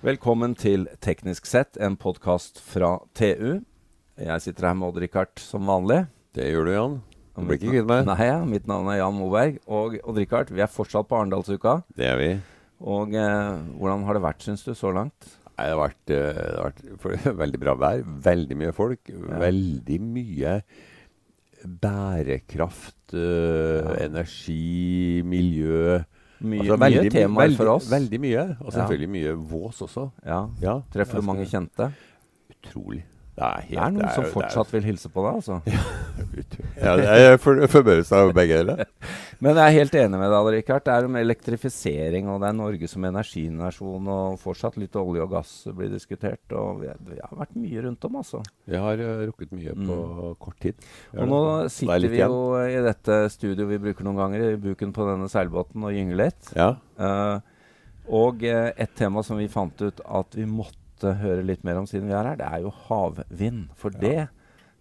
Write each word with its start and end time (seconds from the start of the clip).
Velkommen 0.00 0.54
til 0.56 0.86
Teknisk 1.04 1.44
sett, 1.48 1.76
en 1.76 1.96
podkast 2.00 2.60
fra 2.64 2.94
TU. 3.16 3.60
Jeg 4.20 4.44
sitter 4.44 4.70
her 4.70 4.76
med 4.78 4.88
Odd-Rikard 4.88 5.40
som 5.42 5.68
vanlig. 5.68 6.02
Det 6.36 6.46
gjør 6.48 6.68
du, 6.68 6.72
Jan. 6.72 6.94
Du 7.36 7.42
blir 7.48 7.58
ikke 7.58 7.72
kvitt 7.74 7.88
meg. 7.90 8.06
Nei, 8.08 8.16
ja, 8.30 8.38
mitt 8.48 8.68
navn 8.68 8.88
er 8.92 9.00
Jan 9.02 9.16
Moberg. 9.18 9.58
Og 9.68 9.98
Odd-Rikard, 10.00 10.52
vi 10.56 10.64
er 10.64 10.72
fortsatt 10.72 11.08
på 11.10 11.18
Arendalsuka. 11.18 11.78
Det 11.96 12.08
er 12.08 12.16
vi. 12.20 12.30
Og 12.80 13.12
eh, 13.12 13.60
hvordan 13.76 14.06
har 14.08 14.16
det 14.16 14.24
vært, 14.24 14.46
syns 14.46 14.64
du, 14.64 14.72
så 14.78 14.92
langt? 14.96 15.28
Nei, 15.52 15.66
det 15.68 15.74
har 15.74 15.82
vært, 15.82 16.14
eh, 16.16 16.30
det 16.40 16.54
har 16.56 16.70
vært 16.70 17.02
for, 17.04 17.26
veldig 17.42 17.60
bra 17.66 17.76
vær. 17.84 18.04
Veldig 18.30 18.58
mye 18.62 18.72
folk. 18.76 19.12
Veldig 19.44 20.00
mye 20.06 20.54
bærekraft, 21.84 22.96
øh, 23.12 23.84
Ja. 23.84 23.98
energi, 24.06 25.20
miljø. 25.28 26.00
Mye, 26.40 26.60
Altså, 26.60 26.76
mye 26.76 26.80
veldig, 26.80 27.10
temaer 27.12 27.42
veldig, 27.46 27.56
for 27.58 27.68
oss. 27.74 27.90
Veldig 27.90 28.20
mye. 28.20 28.44
Og 28.60 28.66
Ja. 28.72 28.76
selvfølgelig 28.78 29.08
mye 29.10 29.32
vås 29.50 29.80
også. 29.82 30.10
Ja. 30.26 30.46
Ja, 30.62 30.80
Treffer 30.92 31.20
du 31.20 31.26
mange 31.26 31.44
kjente? 31.46 31.90
Utrolig. 32.50 33.02
Det 33.36 33.44
er, 33.44 33.60
helt, 33.60 33.70
Det 33.70 33.78
er 33.78 33.90
noen 33.90 34.14
som 34.14 34.24
jo- 34.24 34.30
fortsatt 34.30 34.72
vil 34.72 34.82
hilse 34.82 35.08
på 35.08 35.22
deg, 35.24 35.34
altså. 35.40 35.60
ja, 36.84 36.92
jeg 37.00 37.26
er 37.32 37.36
for- 37.42 37.60
forbauset 37.70 38.12
av 38.16 38.30
begge 38.36 38.60
deler. 38.60 38.84
Men 39.42 39.56
jeg 39.56 39.64
er 39.64 39.76
helt 39.78 39.94
enig 39.96 40.18
med 40.20 40.28
deg, 40.34 40.48
Richard. 40.54 40.82
Det 40.84 40.92
er 40.92 41.06
om 41.08 41.14
elektrifisering, 41.16 42.26
og 42.28 42.42
det 42.42 42.48
er 42.50 42.56
Norge 42.58 42.88
som 42.92 43.06
energinasjon, 43.08 44.08
og 44.12 44.34
fortsatt 44.42 44.76
litt 44.80 44.96
olje 45.00 45.24
og 45.24 45.30
gass 45.32 45.52
blir 45.76 45.88
diskutert. 45.94 46.42
Og 46.52 46.82
vi, 46.82 46.90
er- 46.92 46.98
vi 47.08 47.16
har 47.22 47.32
vært 47.40 47.54
mye 47.56 47.84
rundt 47.86 48.04
om, 48.10 48.18
altså. 48.20 48.42
Vi 48.68 48.76
har 48.82 49.00
uh, 49.00 49.22
rukket 49.30 49.54
mye 49.56 49.76
på 49.78 50.00
kort 50.44 50.58
tid. 50.60 50.84
Og 51.16 51.30
nå 51.30 51.38
er 51.64 51.70
sitter 51.72 52.08
vi 52.12 52.20
jo 52.20 52.42
i 52.66 52.82
dette 52.84 53.20
studioet 53.32 53.70
vi 53.72 53.80
bruker 53.86 54.04
noen 54.08 54.20
ganger, 54.20 54.44
i 54.52 54.60
buken 54.60 54.92
på 54.96 55.08
denne 55.08 55.30
seilbåten, 55.32 55.86
og 55.88 55.96
gynger 55.96 56.20
litt. 56.20 56.52
Ja. 56.58 56.74
Uh, 57.00 57.40
og 58.10 58.44
uh, 58.44 58.68
et 58.76 58.92
tema 58.98 59.22
som 59.24 59.38
vi 59.40 59.48
fant 59.52 59.80
ut 59.86 60.00
at 60.04 60.36
vi 60.36 60.44
måtte 60.48 61.14
høre 61.22 61.40
litt 61.46 61.62
mer 61.64 61.78
om 61.80 61.86
siden 61.88 62.10
vi 62.10 62.12
er 62.12 62.26
her, 62.28 62.36
det 62.36 62.48
er 62.50 62.64
jo 62.66 62.72
havvind. 62.90 63.70
For 63.80 63.94
det, 63.94 64.26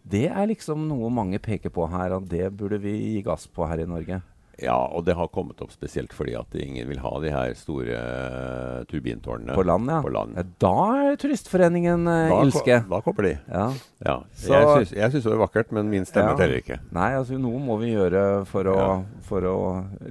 det 0.10 0.26
er 0.32 0.48
liksom 0.50 0.88
noe 0.90 1.10
mange 1.14 1.40
peker 1.40 1.70
på 1.74 1.86
her, 1.92 2.16
og 2.18 2.28
det 2.32 2.50
burde 2.58 2.80
vi 2.82 2.96
gi 2.98 3.22
gass 3.26 3.48
på 3.48 3.68
her 3.70 3.84
i 3.84 3.88
Norge. 3.90 4.22
Ja, 4.60 4.76
og 4.92 5.06
det 5.08 5.14
har 5.16 5.30
kommet 5.32 5.62
opp 5.64 5.72
spesielt 5.72 6.12
fordi 6.12 6.34
at 6.36 6.52
ingen 6.60 6.84
vil 6.90 6.98
ha 7.00 7.12
de 7.24 7.30
her 7.32 7.54
store 7.56 7.96
uh, 7.96 8.82
turbintårnene 8.92 9.56
På 9.56 9.64
land, 9.64 9.88
ja. 9.88 10.02
På 10.04 10.12
land. 10.12 10.36
Ja, 10.36 10.44
Da 10.60 10.74
er 11.06 11.16
Turistforeningen 11.22 12.04
uh, 12.04 12.28
Da, 12.34 12.42
ilske. 12.44 12.82
ko- 12.84 12.90
da 12.92 13.00
kommer 13.06 13.24
de. 13.30 13.32
Ja. 13.48 13.64
Ja. 14.04 14.18
Så- 14.36 14.60
jeg 14.92 15.14
syns- 15.14 15.24
det 15.24 15.32
er 15.32 15.40
vakkert, 15.46 15.72
men 15.72 15.90
min 15.90 16.04
stemme 16.04 16.34
Ja. 16.34 16.36
teller 16.36 16.60
ikke. 16.60 16.80
Nei, 16.92 17.08
altså 17.16 17.40
noe 17.40 17.58
må 17.64 17.80
vi 17.80 17.94
gjøre 17.94 18.46
for 18.52 18.68
å, 18.68 19.06
for 19.30 19.48
å 19.48 19.56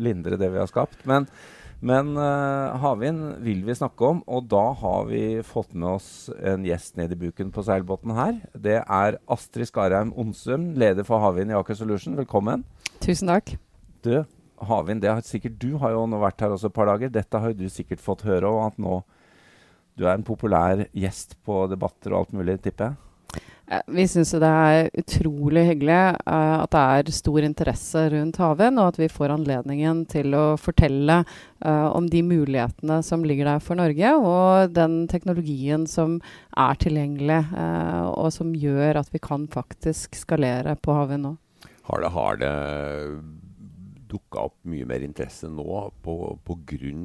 lindre 0.00 0.38
det 0.40 0.48
vi 0.50 0.58
har 0.64 0.66
skapt. 0.72 1.04
Men, 1.04 1.28
men 1.78 2.16
uh, 2.18 2.74
havvind 2.82 3.36
vil 3.44 3.60
vi 3.66 3.76
snakke 3.78 4.08
om, 4.08 4.22
og 4.26 4.48
da 4.50 4.64
har 4.80 5.04
vi 5.06 5.22
fått 5.46 5.76
med 5.78 5.98
oss 5.98 6.08
en 6.42 6.64
gjest 6.66 6.96
ned 6.98 7.14
i 7.14 7.18
buken 7.20 7.52
på 7.54 7.62
seilbåten 7.66 8.16
her. 8.16 8.40
Det 8.54 8.80
er 8.82 9.18
Astrid 9.30 9.70
Skarheim 9.70 10.10
Onsum, 10.18 10.72
leder 10.78 11.06
for 11.06 11.22
havvind 11.22 11.54
i 11.54 11.58
Aker 11.58 11.78
Solution. 11.78 12.18
Velkommen. 12.18 12.64
Tusen 13.04 13.30
takk. 13.30 13.54
Du, 14.02 14.24
havvind, 14.66 15.04
det 15.04 15.12
har 15.12 15.22
sikkert 15.26 15.60
du 15.62 15.76
har 15.78 15.94
jo 15.94 16.02
nå 16.10 16.18
vært 16.22 16.42
her 16.42 16.56
også 16.56 16.72
et 16.72 16.78
par 16.80 16.90
dager. 16.90 17.14
Dette 17.14 17.42
har 17.42 17.54
jo 17.54 17.60
du 17.60 17.68
sikkert 17.70 18.02
fått 18.02 18.26
høre, 18.26 18.50
og 18.50 18.72
at 18.72 18.82
nå 18.82 19.02
du 19.98 20.06
er 20.06 20.14
en 20.14 20.26
populær 20.26 20.84
gjest 20.94 21.38
på 21.46 21.64
debatter 21.70 22.14
og 22.14 22.24
alt 22.24 22.34
mulig, 22.38 22.58
tipper 22.62 22.92
jeg. 22.92 23.07
Eh, 23.70 23.82
Vi 23.86 24.06
syns 24.08 24.32
det 24.32 24.48
er 24.48 24.90
utrolig 24.96 25.64
hyggelig 25.68 25.96
eh, 25.98 26.56
at 26.62 26.72
det 26.72 26.82
er 26.82 27.10
stor 27.12 27.44
interesse 27.44 28.04
rundt 28.14 28.40
havvind, 28.40 28.80
og 28.80 28.94
at 28.94 29.00
vi 29.00 29.10
får 29.12 29.34
anledningen 29.34 30.04
til 30.08 30.36
å 30.36 30.44
fortelle 30.60 31.20
eh, 31.20 31.88
om 31.92 32.08
de 32.08 32.22
mulighetene 32.24 33.00
som 33.04 33.26
ligger 33.26 33.50
der 33.52 33.64
for 33.64 33.78
Norge, 33.80 34.14
og 34.16 34.72
den 34.76 35.02
teknologien 35.10 35.86
som 35.90 36.18
er 36.56 36.78
tilgjengelig, 36.80 37.42
og 38.18 38.30
som 38.34 38.54
gjør 38.56 39.02
at 39.02 39.12
vi 39.12 39.20
kan 39.22 39.46
faktisk 39.52 40.16
skalere 40.16 40.74
på 40.80 40.94
havvind 40.96 41.26
nå. 41.26 41.34
Har 41.88 42.02
det, 42.02 42.10
har 42.12 42.40
det 42.40 42.54
dukka 44.08 44.48
opp 44.48 44.56
mye 44.68 44.86
mer 44.88 45.04
interesse 45.04 45.48
nå 45.52 45.82
på, 46.04 46.16
på 46.44 46.56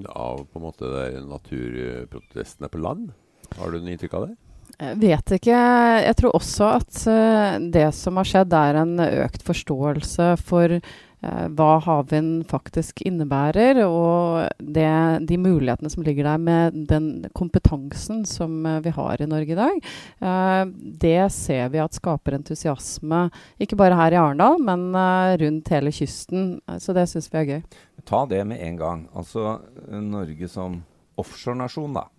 av 0.08 0.46
på 0.52 0.64
måte 0.64 0.88
naturprotestene 1.28 2.72
på 2.72 2.82
land? 2.84 3.12
Har 3.60 3.72
du 3.72 3.80
noe 3.80 3.96
inntrykk 3.96 4.18
av 4.20 4.28
det? 4.30 4.53
Jeg 4.84 5.00
vet 5.00 5.32
ikke. 5.38 5.56
Jeg 6.04 6.16
tror 6.20 6.36
også 6.36 6.68
at 6.82 7.00
eh, 7.08 7.56
det 7.72 7.88
som 7.96 8.20
har 8.20 8.28
skjedd, 8.28 8.54
er 8.58 8.82
en 8.82 8.98
økt 9.00 9.44
forståelse 9.48 10.26
for 10.44 10.74
eh, 10.76 11.46
hva 11.56 11.70
havvind 11.86 12.44
faktisk 12.50 13.00
innebærer, 13.08 13.80
og 13.88 14.50
det, 14.60 14.90
de 15.30 15.38
mulighetene 15.40 15.92
som 15.94 16.04
ligger 16.04 16.28
der 16.28 16.42
med 16.42 16.82
den 16.90 17.08
kompetansen 17.38 18.26
som 18.28 18.58
eh, 18.68 18.82
vi 18.84 18.92
har 18.98 19.24
i 19.24 19.30
Norge 19.32 19.56
i 19.56 19.60
dag. 19.62 19.80
Eh, 20.20 20.64
det 21.06 21.22
ser 21.36 21.72
vi 21.72 21.80
at 21.84 21.96
skaper 21.96 22.36
entusiasme, 22.42 23.30
ikke 23.64 23.80
bare 23.80 24.00
her 24.02 24.18
i 24.18 24.20
Arendal, 24.20 24.60
men 24.60 24.90
eh, 25.00 25.38
rundt 25.46 25.72
hele 25.72 25.96
kysten. 25.96 26.58
Eh, 26.68 26.82
Så 26.84 26.98
det 26.98 27.08
syns 27.14 27.32
vi 27.32 27.40
er 27.40 27.52
gøy. 27.54 27.64
Ta 28.04 28.26
det 28.28 28.44
med 28.52 28.60
en 28.60 28.82
gang. 28.82 29.08
Altså 29.16 29.62
eh, 29.88 30.02
Norge 30.04 30.52
som 30.52 30.82
offshorenasjon, 31.22 31.96
da. 31.96 32.10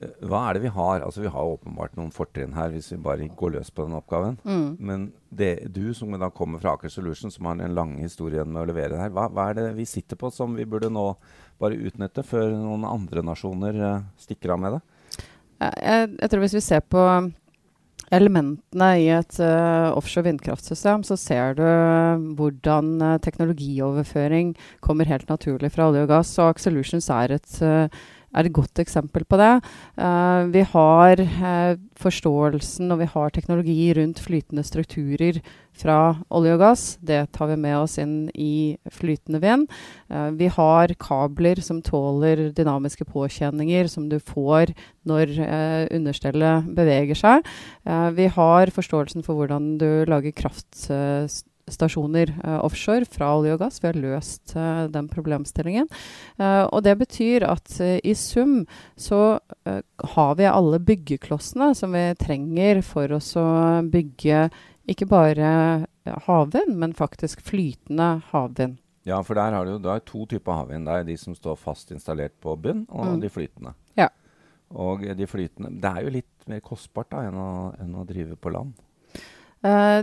Eh, 0.00 0.12
Hva 0.26 0.42
er 0.48 0.56
det 0.56 0.64
vi 0.64 0.72
har? 0.74 1.04
Altså 1.04 1.24
Vi 1.24 1.32
har 1.32 1.54
åpenbart 1.54 1.96
noen 1.98 2.12
fortrinn 2.14 2.54
her, 2.56 2.72
hvis 2.74 2.90
vi 2.94 3.00
bare 3.04 3.28
går 3.28 3.56
løs 3.58 3.72
på 3.74 3.86
den 3.86 3.98
oppgaven. 3.98 4.38
Mm. 4.44 4.76
Men 4.78 5.08
det, 5.28 5.72
du 5.74 5.92
som 5.94 6.16
da 6.18 6.30
kommer 6.34 6.62
fra 6.62 6.74
Aker 6.76 6.92
Solution, 6.92 7.30
som 7.30 7.50
har 7.50 7.60
en 7.60 7.76
lang 7.76 7.98
historie 8.00 8.44
med 8.44 8.62
å 8.62 8.68
levere 8.70 8.94
det 8.96 9.02
her, 9.04 9.14
hva, 9.14 9.28
hva 9.30 9.50
er 9.50 9.60
det 9.60 9.68
vi 9.78 9.88
sitter 9.88 10.18
på 10.20 10.32
som 10.34 10.56
vi 10.58 10.68
burde 10.68 10.90
nå 10.92 11.12
bare 11.60 11.76
utnytte, 11.76 12.24
før 12.24 12.54
noen 12.56 12.88
andre 12.88 13.22
nasjoner 13.26 13.76
uh, 13.84 14.06
stikker 14.18 14.54
av 14.54 14.62
med 14.62 14.78
det? 14.78 14.80
Jeg, 15.60 16.08
jeg 16.16 16.30
tror 16.32 16.40
hvis 16.40 16.56
vi 16.56 16.64
ser 16.64 16.80
på 16.88 17.02
elementene 18.10 18.88
i 18.98 19.08
et 19.14 19.36
uh, 19.38 19.94
offshore 19.94 20.26
vindkraftsystem, 20.26 21.04
så 21.06 21.16
ser 21.20 21.54
du 21.58 21.66
hvordan 22.38 22.96
uh, 23.02 23.18
teknologioverføring 23.22 24.54
kommer 24.84 25.10
helt 25.10 25.30
naturlig 25.30 25.72
fra 25.74 25.90
olje 25.90 26.06
og 26.06 26.10
gass. 26.10 26.32
Og 26.40 26.50
Aker 26.50 26.66
Solutions 26.66 27.10
er 27.14 27.36
et, 27.36 27.52
eh, 27.62 28.00
er 28.34 28.46
et 28.46 28.54
godt 28.54 28.80
eksempel 28.82 29.24
på 29.28 29.38
det. 29.40 29.52
Uh, 29.98 30.50
vi 30.54 30.62
har 30.72 31.22
uh, 31.22 31.78
forståelsen 32.00 32.92
og 32.94 33.02
vi 33.02 33.08
har 33.10 33.34
teknologi 33.34 33.90
rundt 33.98 34.22
flytende 34.22 34.64
strukturer 34.66 35.40
fra 35.80 35.98
olje 36.34 36.54
og 36.56 36.62
gass. 36.62 36.84
Det 37.02 37.22
tar 37.34 37.50
vi 37.52 37.58
med 37.60 37.78
oss 37.78 37.96
inn 38.02 38.30
i 38.34 38.76
flytende 38.92 39.42
vind. 39.42 39.66
Uh, 40.12 40.30
vi 40.38 40.50
har 40.52 40.94
kabler 41.00 41.62
som 41.64 41.82
tåler 41.82 42.48
dynamiske 42.56 43.06
påkjenninger 43.08 43.90
som 43.90 44.08
du 44.10 44.18
får 44.20 44.74
når 45.08 45.32
understellet 45.96 46.66
beveger 46.76 47.16
seg. 47.16 47.46
Vi 48.14 48.26
har 48.34 48.70
forståelsen 48.74 49.24
for 49.24 49.38
hvordan 49.38 49.72
du 49.80 50.04
lager 50.10 50.34
kraftstasjoner 50.36 51.49
eh, 51.78 52.58
offshore 52.64 53.04
fra 53.06 53.36
olje 53.38 53.54
og 53.54 53.60
gass. 53.60 53.80
Vi 53.82 53.86
har 53.88 53.94
løst 54.00 54.54
eh, 54.56 54.86
den 54.88 55.08
problemstillingen. 55.08 55.88
Eh, 56.38 56.64
og 56.70 56.82
det 56.82 56.96
betyr 56.98 57.46
at 57.48 57.80
i 57.80 58.14
sum 58.14 58.66
så 58.96 59.38
har 60.14 60.34
vi 60.36 60.44
alle 60.48 60.78
byggeklossene 60.78 61.74
som 61.76 61.92
vi 61.92 62.14
trenger 62.18 62.82
for 62.82 63.12
oss 63.12 63.34
å 63.36 63.82
bygge 63.90 64.50
ikke 64.90 65.06
bare 65.06 65.86
havvind, 66.26 66.76
men 66.76 66.92
faktisk 66.96 67.40
flytende 67.46 68.22
havvind. 68.32 68.78
Ja, 69.06 69.22
for 69.24 69.34
der 69.38 69.52
har 69.52 69.64
du 69.64 69.78
da 69.78 69.98
to 70.04 70.26
typer 70.26 70.52
havvind. 70.60 70.86
Det 70.86 70.92
er 70.98 71.04
de 71.08 71.16
som 71.16 71.34
står 71.34 71.56
fast 71.56 71.90
installert 71.94 72.34
på 72.42 72.56
bunn, 72.60 72.86
og 72.90 73.06
Mm. 73.16 73.20
de 73.20 73.28
flytende. 73.28 73.74
Ja. 73.96 74.08
Og 74.70 75.00
de 75.02 75.26
flytende 75.26 75.80
Det 75.80 75.90
er 75.90 76.02
jo 76.04 76.10
litt 76.10 76.48
mer 76.48 76.60
kostbart 76.60 77.10
da 77.10 77.22
enn 77.28 77.34
å, 77.34 77.74
enn 77.80 77.94
å 77.94 78.06
drive 78.06 78.36
på 78.36 78.52
land. 78.52 78.72
Eh, 79.64 80.02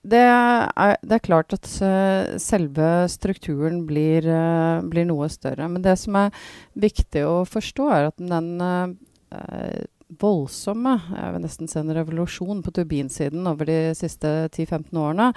det, 0.00 0.22
er, 0.24 0.96
det 1.04 1.16
er 1.18 1.24
klart 1.24 1.52
at 1.52 1.68
eh, 1.84 2.36
selve 2.40 2.88
strukturen 3.12 3.82
blir, 3.88 4.24
eh, 4.24 4.80
blir 4.88 5.08
noe 5.08 5.28
større. 5.32 5.68
Men 5.68 5.84
det 5.84 5.98
som 6.00 6.16
er 6.16 6.36
viktig 6.72 7.24
å 7.28 7.42
forstå, 7.48 7.88
er 7.92 8.08
at 8.08 8.20
den 8.20 8.52
eh, 8.64 9.82
voldsomme 10.20 10.96
Jeg 11.06 11.34
vil 11.36 11.42
nesten 11.44 11.68
se 11.70 11.82
en 11.84 11.92
revolusjon 11.94 12.64
på 12.64 12.72
turbinsiden 12.74 13.44
over 13.46 13.68
de 13.68 13.92
siste 13.94 14.48
10-15 14.50 14.96
årene. 14.98 15.28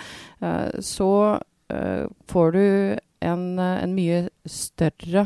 så 0.81 1.39
får 2.29 2.51
du 2.55 2.65
en, 3.23 3.43
en 3.59 3.93
mye 3.95 4.29
større 4.49 5.23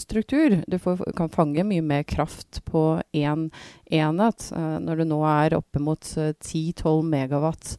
struktur. 0.00 0.62
Du 0.66 0.78
får, 0.82 1.04
kan 1.16 1.30
fange 1.32 1.64
mye 1.68 1.84
mer 1.84 2.06
kraft 2.08 2.62
på 2.64 3.00
én 3.12 3.50
enhet. 3.90 4.48
når 4.80 4.96
du 4.96 5.04
nå 5.12 5.20
er 5.28 5.58
oppe 5.60 5.82
mot 5.82 6.12
eh, 6.16 6.32
10-12 6.32 7.04
megawatt 7.12 7.76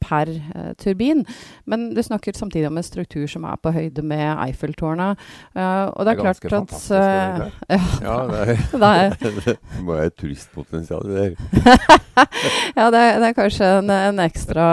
per 0.00 0.30
eh, 0.30 0.72
turbin. 0.78 1.24
Men 1.66 1.94
du 1.94 2.02
snakker 2.02 2.32
samtidig 2.36 2.66
om 2.66 2.76
en 2.76 2.86
struktur 2.86 3.26
som 3.26 3.44
er 3.44 3.56
på 3.62 3.72
høyde 3.74 4.02
med 4.02 4.26
Eiffeltårnet. 4.46 5.18
eh, 5.56 5.84
og 5.84 6.04
det 6.06 6.12
er, 6.12 6.22
ganske 6.22 6.48
klart 6.48 6.72
at 6.72 6.88
det 6.88 7.52
eh, 7.68 7.80
Ja, 8.06 8.18
det, 8.26 8.40
er, 8.40 8.56
det 8.72 8.82
er 8.82 9.40
det 9.46 9.56
må 9.82 9.92
være 9.92 10.06
et 10.06 10.14
turistpotensial 10.14 11.08
det. 11.08 11.36
her. 11.52 12.02
ja, 12.78 12.90
det 12.90 13.02
det 13.20 13.28
er, 13.30 13.34
kanskje 13.36 13.70
en, 13.80 13.90
en 13.92 14.22
ekstra, 14.24 14.66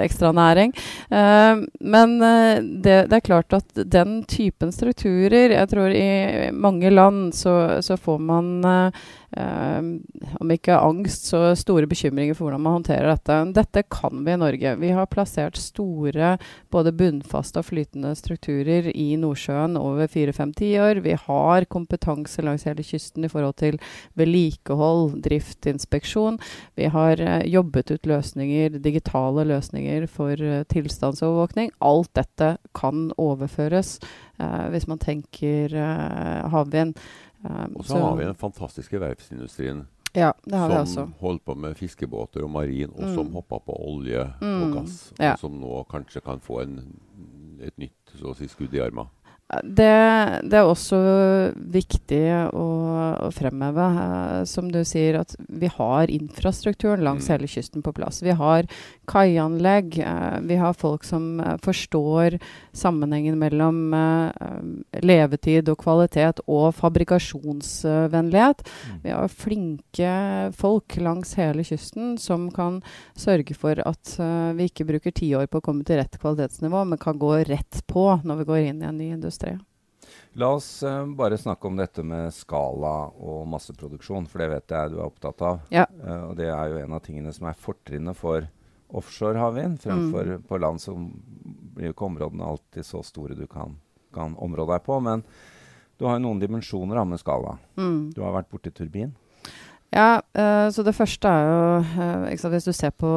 ekstra, 0.00 0.32
næring. 0.36 0.74
Uh, 1.10 1.64
men 1.80 2.16
uh, 2.22 2.60
det, 2.60 2.96
det, 3.10 3.20
er 3.20 3.26
klart 3.26 3.56
at 3.56 3.82
den 3.84 4.20
typen 4.28 4.72
strukturer 4.72 5.54
Jeg 5.54 5.68
tror 5.70 5.94
i 5.94 6.50
mange 6.52 6.90
land 6.90 7.34
så, 7.34 7.80
så 7.82 7.96
får 7.96 8.18
man 8.18 8.52
uh, 8.64 8.90
om 10.40 10.50
ikke 10.50 10.74
angst, 10.74 11.28
så 11.30 11.52
store 11.58 11.86
bekymringer 11.90 12.34
for 12.34 12.48
hvordan 12.48 12.62
man 12.64 12.78
håndterer 12.80 13.12
dette. 13.12 13.36
Dette 13.54 13.84
kan 13.86 14.24
vi 14.26 14.34
i 14.34 14.40
Norge. 14.40 14.72
Vi 14.80 14.90
har 14.96 15.06
plassert 15.10 15.58
store 15.60 16.32
både 16.74 16.92
bunnfaste 16.98 17.62
og 17.62 17.68
flytende 17.68 18.10
strukturer 18.18 18.90
i 18.90 19.14
Nordsjøen 19.20 19.78
over 19.78 20.10
fire-fem 20.10 20.54
tiår. 20.58 21.02
Vi 21.04 21.14
har 21.14 21.68
kompetanse 21.70 22.42
langs 22.42 22.66
hele 22.66 22.82
kysten 22.86 23.26
i 23.26 23.30
forhold 23.30 23.60
til 23.62 23.78
vedlikehold, 24.18 25.20
drift, 25.22 25.62
inspeksjon. 25.70 26.40
Vi 26.74 26.89
har 26.94 27.20
uh, 27.20 27.40
jobbet 27.48 27.90
ut 27.94 28.08
løsninger, 28.10 28.78
digitale 28.82 29.44
løsninger 29.48 30.06
for 30.10 30.40
uh, 30.40 30.62
tilstandsovervåkning. 30.70 31.72
Alt 31.84 32.12
dette 32.18 32.52
kan 32.76 33.08
overføres 33.20 33.98
uh, 34.40 34.68
hvis 34.72 34.88
man 34.90 35.00
tenker 35.02 35.74
havvind. 36.50 36.96
Og 37.40 37.84
så, 37.88 37.96
har 37.96 38.18
vi 38.18 38.26
den 38.28 38.36
fantastiske 38.36 39.00
verftsindustrien. 39.00 39.86
Ja. 40.12 40.32
Som 40.86 41.14
holdt 41.20 41.44
på 41.44 41.54
med 41.54 41.76
fiskebåter 41.78 42.44
og 42.44 42.50
marin, 42.50 42.90
og 42.90 43.06
mm. 43.06 43.14
som 43.14 43.30
hoppa 43.32 43.60
på 43.64 43.76
olje 43.86 44.26
mm. 44.40 44.62
og 44.62 44.74
gass. 44.74 44.98
Ja. 45.18 45.36
Som 45.40 45.60
nå 45.62 45.84
kanskje 45.90 46.20
kan 46.24 46.42
få 46.42 46.60
en, 46.64 46.76
et 47.62 47.76
nytt 47.78 48.16
si, 48.36 48.48
skudd 48.50 48.74
i 48.74 48.82
armen. 48.82 49.08
Det, 49.50 49.94
det, 50.46 50.58
er 50.60 50.68
også 50.68 50.98
viktig 51.74 52.22
å, 52.54 52.66
å 53.26 53.30
fremheve, 53.34 53.86
uh, 53.96 54.42
som 54.46 54.68
du 54.70 54.78
sier, 54.86 55.18
at 55.18 55.34
vi 55.48 55.66
har 55.74 56.12
infrastrukturen 56.12 57.02
langs 57.02 57.26
mm. 57.26 57.32
hele 57.34 57.50
kysten 57.50 57.82
på 57.82 57.92
plass. 57.96 58.20
Vi 58.22 58.36
har 58.38 58.68
kaianlegg. 59.10 59.98
Uh, 60.06 60.38
vi 60.46 60.58
har 60.60 60.78
folk 60.78 61.06
som 61.06 61.40
uh, 61.42 61.56
forstår 61.64 62.38
sammenhengen 62.70 63.34
mellom 63.40 63.78
levetid 65.02 65.68
og 65.72 65.80
kvalitet 65.82 66.38
og 66.46 66.70
fabrikasjonsvennlighet. 66.78 68.62
Mm. 68.62 69.00
Vi 69.02 69.14
har 69.16 69.32
flinke 69.34 70.12
folk 70.54 70.94
langs 71.02 71.34
hele 71.40 71.64
kysten 71.66 72.14
som 72.22 72.46
kan 72.54 72.78
sørge 73.18 73.56
for 73.58 73.80
at 73.82 74.14
vi 74.56 74.68
ikke 74.70 74.86
bruker 74.86 75.14
ti 75.16 75.32
år 75.34 75.48
på 75.50 75.58
å 75.58 75.64
komme 75.64 75.86
til 75.86 75.98
rett 75.98 76.14
kvalitetsnivå, 76.20 76.84
men 76.92 77.02
kan 77.02 77.18
gå 77.18 77.32
rett 77.50 77.82
på 77.90 78.06
når 78.22 78.42
vi 78.42 78.48
går 78.52 78.62
inn 78.70 78.84
i 78.84 78.88
en 78.92 79.00
ny 79.00 79.10
industri. 79.16 79.39
La 80.38 80.52
oss 80.54 80.68
uh, 80.86 81.06
bare 81.18 81.38
snakke 81.38 81.66
om 81.66 81.78
dette 81.78 82.04
med 82.06 82.30
skala 82.34 83.10
og 83.18 83.42
masseproduksjon, 83.50 84.28
for 84.30 84.42
det 84.42 84.50
vet 84.52 84.74
jeg 84.74 84.92
du 84.92 84.98
er 85.00 85.06
opptatt 85.08 85.42
av. 85.46 85.60
Ja. 85.74 85.86
Uh, 86.02 86.30
og 86.30 86.34
det 86.38 86.48
er 86.52 86.70
jo 86.70 86.80
en 86.84 86.96
av 86.96 87.02
tingene 87.04 87.34
som 87.34 87.48
er 87.50 87.58
fortrinnet 87.58 88.18
for 88.18 88.46
offshore 88.96 89.38
havvind. 89.38 89.80
Fremfor 89.82 90.36
mm. 90.36 90.44
på 90.48 90.60
land 90.60 90.82
så 90.82 90.94
blir 90.94 91.90
jo 91.90 91.94
ikke 91.96 92.08
områdene 92.10 92.46
alltid 92.46 92.86
så 92.86 93.02
store 93.06 93.38
du 93.38 93.46
kan, 93.50 93.76
kan 94.14 94.36
område 94.38 94.76
deg 94.76 94.86
på. 94.86 95.00
Men 95.02 95.24
du 95.98 96.06
har 96.06 96.18
jo 96.18 96.24
noen 96.24 96.42
dimensjoner 96.42 97.02
av 97.02 97.10
med 97.10 97.22
skala. 97.22 97.58
Mm. 97.78 98.10
Du 98.14 98.22
har 98.24 98.34
vært 98.38 98.50
borti 98.52 98.72
turbin. 98.74 99.12
Ja, 99.90 100.20
uh, 100.38 100.70
så 100.70 100.84
det 100.86 100.94
første 100.94 101.28
er 101.28 101.48
jo 101.48 101.62
uh, 101.82 102.26
sant, 102.38 102.52
Hvis 102.54 102.68
du 102.68 102.72
ser 102.76 102.92
på 102.94 103.10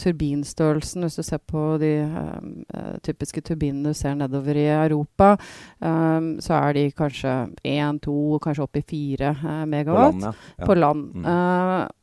turbinstørrelsen, 0.00 1.06
hvis 1.06 1.18
du 1.20 1.22
ser 1.22 1.38
på 1.38 1.76
de 1.78 1.92
uh, 2.02 2.96
typiske 3.06 3.40
turbinene 3.46 3.92
du 3.92 3.98
ser 3.98 4.16
nedover 4.18 4.58
i 4.58 4.66
Europa, 4.72 5.36
så 5.82 6.54
er 6.54 6.74
de 6.76 6.82
kanskje 6.94 7.32
én, 7.66 7.98
to, 8.02 8.38
kanskje 8.42 8.64
opp 8.64 8.78
i 8.78 8.82
fire 8.86 9.32
megawatt 9.66 10.14
på 10.14 10.20
land. 10.20 10.36
Ja. 10.58 10.66
På 10.66 10.74
land. 10.74 11.02
Mm. 11.12 11.26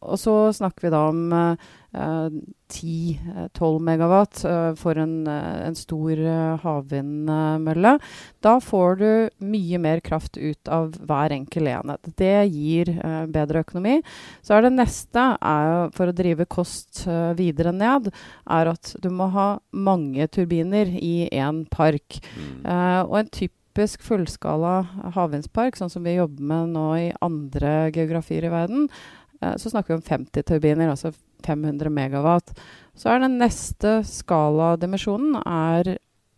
og 0.01 0.19
så 0.19 0.35
snakker 0.53 0.87
vi 0.87 0.91
da 0.93 1.01
om 1.09 1.33
10-12 1.93 3.75
eh, 3.75 3.79
megawatt 3.81 4.43
uh, 4.45 4.75
for 4.77 4.97
en, 5.01 5.27
uh, 5.27 5.65
en 5.65 5.75
stor 5.75 6.19
uh, 6.21 6.59
havvindmølle. 6.61 7.95
Da 8.45 8.59
får 8.61 8.99
du 8.99 9.09
mye 9.41 9.79
mer 9.81 10.01
kraft 10.05 10.37
ut 10.37 10.69
av 10.69 10.93
hver 11.09 11.33
enkel 11.33 11.71
enhet. 11.71 12.11
Det 12.19 12.45
gir 12.53 12.91
bedre 13.33 13.63
økonomi. 13.65 13.99
Så 14.45 14.55
er 14.55 14.67
det 14.67 14.75
neste, 14.75 15.23
er, 15.41 15.89
for 15.95 16.09
å 16.09 16.15
drive 16.15 16.45
kost 16.49 17.03
videre 17.37 17.73
ned, 17.75 18.11
er 18.49 18.71
at 18.71 18.93
du 19.01 19.09
må 19.13 19.29
ha 19.33 19.49
mange 19.71 20.27
turbiner 20.31 20.89
i 20.89 21.29
én 21.31 21.65
park. 21.71 22.19
Mm. 22.39 22.65
og 23.09 23.15
en 23.19 23.31
typisk 23.33 24.03
fullskala 24.05 24.75
havvindspark, 25.15 25.77
sånn 25.77 25.91
som 25.91 26.05
vi 26.05 26.17
jobber 26.17 26.45
med 26.51 26.75
nå 26.75 26.87
i 26.99 27.07
andre 27.25 27.89
geografier 27.95 28.47
i 28.47 28.53
verden, 28.53 28.87
så 29.39 29.71
snakker 29.71 29.93
vi 29.93 29.99
om 29.99 30.05
50 30.05 30.47
turbiner. 30.47 30.91
altså 30.91 31.13
500 31.45 31.89
megawatt. 31.93 32.53
Så 32.99 33.11
er 33.11 33.23
den 33.23 33.37
neste 33.39 33.99
skaladimensjonen 34.07 35.39
er 35.39 35.93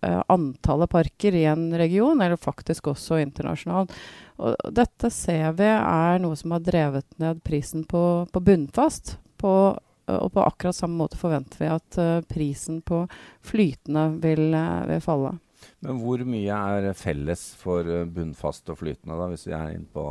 uh, 0.05 0.21
antallet 0.29 0.91
parker 0.91 1.35
i 1.37 1.45
en 1.49 1.71
region, 1.77 2.21
eller 2.21 2.37
faktisk 2.37 2.91
også 2.91 3.21
internasjonalt. 3.23 3.93
Og 4.41 4.57
dette 4.73 5.11
ser 5.13 5.55
vi 5.57 5.69
er 5.69 6.21
noe 6.21 6.37
som 6.37 6.55
har 6.55 6.65
drevet 6.65 7.07
ned 7.21 7.41
prisen 7.45 7.85
på, 7.89 8.03
på 8.31 8.43
bunnfast. 8.45 9.15
På, 9.41 9.53
uh, 9.73 10.19
og 10.19 10.33
på 10.35 10.43
akkurat 10.45 10.77
samme 10.77 11.01
måte 11.01 11.19
forventer 11.19 11.63
vi 11.63 11.71
at 11.71 12.01
uh, 12.01 12.19
prisen 12.29 12.83
på 12.85 13.07
flytende 13.45 14.11
vil, 14.21 14.51
vil, 14.89 15.01
falle. 15.01 15.37
Men 15.85 15.97
hvor 16.01 16.21
mye 16.25 16.61
er 16.77 16.93
felles 16.97 17.51
for 17.57 17.85
bunnfast 18.09 18.69
og 18.69 18.79
flytende, 18.81 19.17
da, 19.17 19.27
hvis 19.29 19.47
vi 19.49 19.57
er 19.57 19.73
inne 19.75 19.89
på 19.93 20.05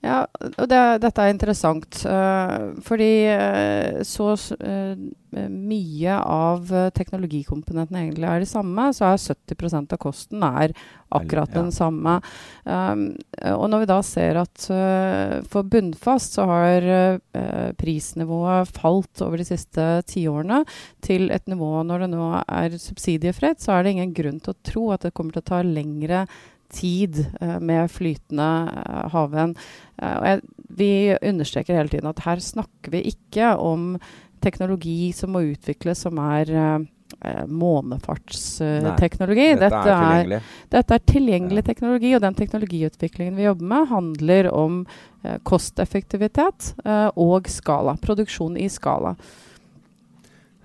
ja, 0.00 0.22
og 0.48 0.68
det, 0.70 0.78
dette 1.02 1.24
er 1.24 1.32
interessant. 1.34 1.98
Uh, 2.08 2.72
fordi 2.84 3.12
uh, 3.28 4.00
så 4.08 4.32
uh, 4.32 5.02
mye 5.30 6.14
av 6.16 6.70
teknologikomponentene 6.96 8.06
egentlig 8.06 8.26
er 8.26 8.40
de 8.42 8.48
samme, 8.48 8.88
så 8.96 9.10
er 9.10 9.20
70% 9.20 9.92
av 9.94 10.00
kosten 10.00 10.42
er 10.46 10.72
akkurat 11.12 11.52
ja. 11.52 11.60
den 11.60 11.68
samme. 11.74 12.16
Um, 12.64 13.04
og 13.52 13.66
når 13.70 13.84
vi 13.84 13.90
da 13.92 13.98
ser 14.06 14.40
at 14.40 14.66
for 15.52 15.68
bunnfast 15.70 16.34
så 16.34 16.48
har 16.50 16.86
prisnivået 17.78 18.72
falt 18.74 19.22
over 19.22 19.38
de 19.38 19.46
siste 19.46 19.86
tiårene 20.10 20.64
til 21.04 21.30
et 21.30 21.46
nivå 21.50 21.84
når 21.86 22.04
det 22.04 22.10
nå 22.16 22.30
er 22.42 22.78
subsidiefritt, 22.82 23.62
så 23.62 23.76
er 23.76 23.86
det 23.86 23.94
ingen 23.94 24.16
grunn 24.16 24.42
til 24.42 24.54
å 24.56 24.62
tro 24.66 24.88
at 24.96 25.06
det 25.06 25.14
kommer 25.14 25.36
til 25.36 25.44
å 25.44 25.50
ta 25.52 25.62
lengre 25.66 26.24
tid 26.26 26.59
uh, 27.40 27.58
med 27.60 27.90
flytende 27.90 28.48
uh, 28.70 29.10
havvind. 29.12 29.58
Uh, 30.02 30.38
vi 30.78 31.16
understreker 31.22 31.76
hele 31.76 31.88
tiden 31.92 32.08
at 32.10 32.22
her 32.24 32.40
snakker 32.40 32.90
vi 32.94 33.00
ikke 33.12 33.56
om 33.58 33.98
teknologi 34.40 35.12
som 35.12 35.34
må 35.34 35.40
utvikles 35.50 36.06
som 36.06 36.18
er 36.22 36.86
månefartsteknologi. 37.50 39.48
Dette, 39.58 39.66
dette, 39.66 39.90
er 39.90 39.98
tilgjengelig, 39.98 40.38
dette 40.70 40.94
er 40.94 41.02
tilgjengelig 41.10 41.60
ja. 41.60 41.66
teknologi, 41.66 42.12
og 42.14 42.22
den 42.22 42.36
teknologiutviklingen 42.38 43.36
vi 43.36 43.44
jobber 43.48 43.66
med, 43.74 43.88
handler 43.90 44.48
om 44.54 44.78
kosteffektivitet 45.44 46.70
og 47.18 47.50
skala. 47.50 47.98
Produksjon 48.00 48.56
i 48.56 48.70
skala 48.72 49.16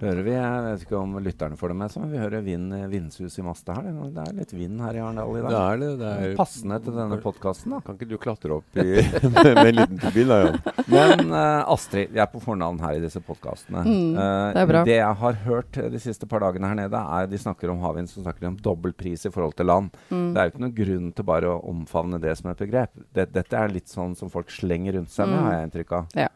hører 0.06 0.26
vi 0.26 0.34
Jeg 0.36 0.64
vet 0.66 0.84
ikke 0.86 0.98
om 1.00 1.18
lytterne 1.24 1.58
får 1.60 1.72
det 1.72 1.78
med 1.80 1.94
seg, 1.94 2.04
men 2.04 2.14
vi 2.14 2.22
hører 2.22 2.46
vind, 2.46 2.76
vindsus 2.92 3.40
i 3.40 3.46
masta 3.46 3.76
her. 3.78 3.90
Det 4.16 4.24
er 4.26 4.38
litt 4.40 4.54
vind 4.56 4.82
her 4.84 4.98
i 4.98 5.02
Arendal 5.04 5.40
i 5.40 5.44
dag. 5.44 5.56
Det 5.56 5.62
er 5.62 5.82
det. 5.82 5.90
det 6.02 6.12
er 6.14 6.36
Passende 6.40 6.80
til 6.86 6.98
denne 6.98 7.20
podkasten, 7.24 7.76
da. 7.76 7.82
Kan 7.86 8.00
ikke 8.00 8.10
du 8.10 8.18
klatre 8.22 8.58
opp 8.58 8.80
i, 8.82 8.86
med, 9.02 9.50
med, 9.58 9.62
en 9.64 9.80
liten 9.80 10.02
turbin, 10.02 10.32
da, 10.32 10.40
Jan? 10.44 10.60
Men 10.92 11.34
uh, 11.34 11.74
Astrid, 11.74 12.14
vi 12.14 12.22
er 12.24 12.30
på 12.32 12.42
fornavn 12.44 12.80
her 12.84 13.00
i 13.00 13.04
disse 13.04 13.22
podkastene. 13.26 13.84
Mm, 13.86 14.16
uh, 14.18 14.54
det 14.56 14.64
er. 14.64 14.80
Det 14.92 15.00
jeg 15.00 15.20
har 15.24 15.42
hørt 15.46 15.82
de 15.96 16.02
siste 16.02 16.30
par 16.30 16.46
dagene 16.46 16.72
her 16.72 16.80
nede, 16.84 17.04
er 17.20 17.30
de 17.32 17.42
snakker 17.42 17.74
om 17.74 17.84
havvind, 17.84 18.12
så 18.12 18.24
snakker 18.24 18.46
de 18.46 18.52
om 18.54 18.60
dobbel 18.70 18.96
pris 18.98 19.26
i 19.28 19.34
forhold 19.34 19.58
til 19.60 19.70
land. 19.72 19.92
Mm. 20.10 20.32
Det 20.34 20.42
er 20.42 20.48
jo 20.48 20.54
ikke 20.56 20.66
noen 20.66 20.80
grunn 20.80 21.12
til 21.16 21.30
bare 21.32 21.52
å 21.52 21.60
omfavne 21.72 22.22
det 22.22 22.38
som 22.40 22.52
et 22.52 22.66
begrep. 22.66 22.96
Det, 23.16 23.30
dette 23.36 23.60
er 23.60 23.74
litt 23.74 23.92
sånn 23.92 24.16
som 24.18 24.32
folk 24.34 24.54
slenger 24.54 25.00
rundt 25.00 25.14
seg 25.14 25.30
med, 25.30 25.40
mm. 25.40 25.46
har 25.48 25.58
jeg 25.58 25.70
inntrykk 25.70 25.96
av. 26.00 26.20
Ja. 26.26 26.32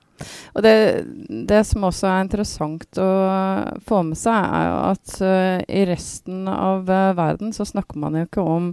Og 0.55 0.63
det, 0.65 0.75
det, 1.49 1.61
som 1.67 1.85
også 1.88 2.09
er 2.09 2.23
interessant 2.25 3.01
å 3.01 3.09
få 3.88 4.01
med 4.07 4.19
seg, 4.19 4.39
er 4.59 4.73
at 4.91 5.15
uh, 5.23 5.59
i 5.65 5.85
resten 5.89 6.47
av 6.51 6.89
uh, 6.89 7.11
verden 7.17 7.53
så 7.55 7.67
snakker 7.67 8.01
man 8.01 8.17
jo 8.19 8.25
ikke 8.27 8.45
om 8.45 8.71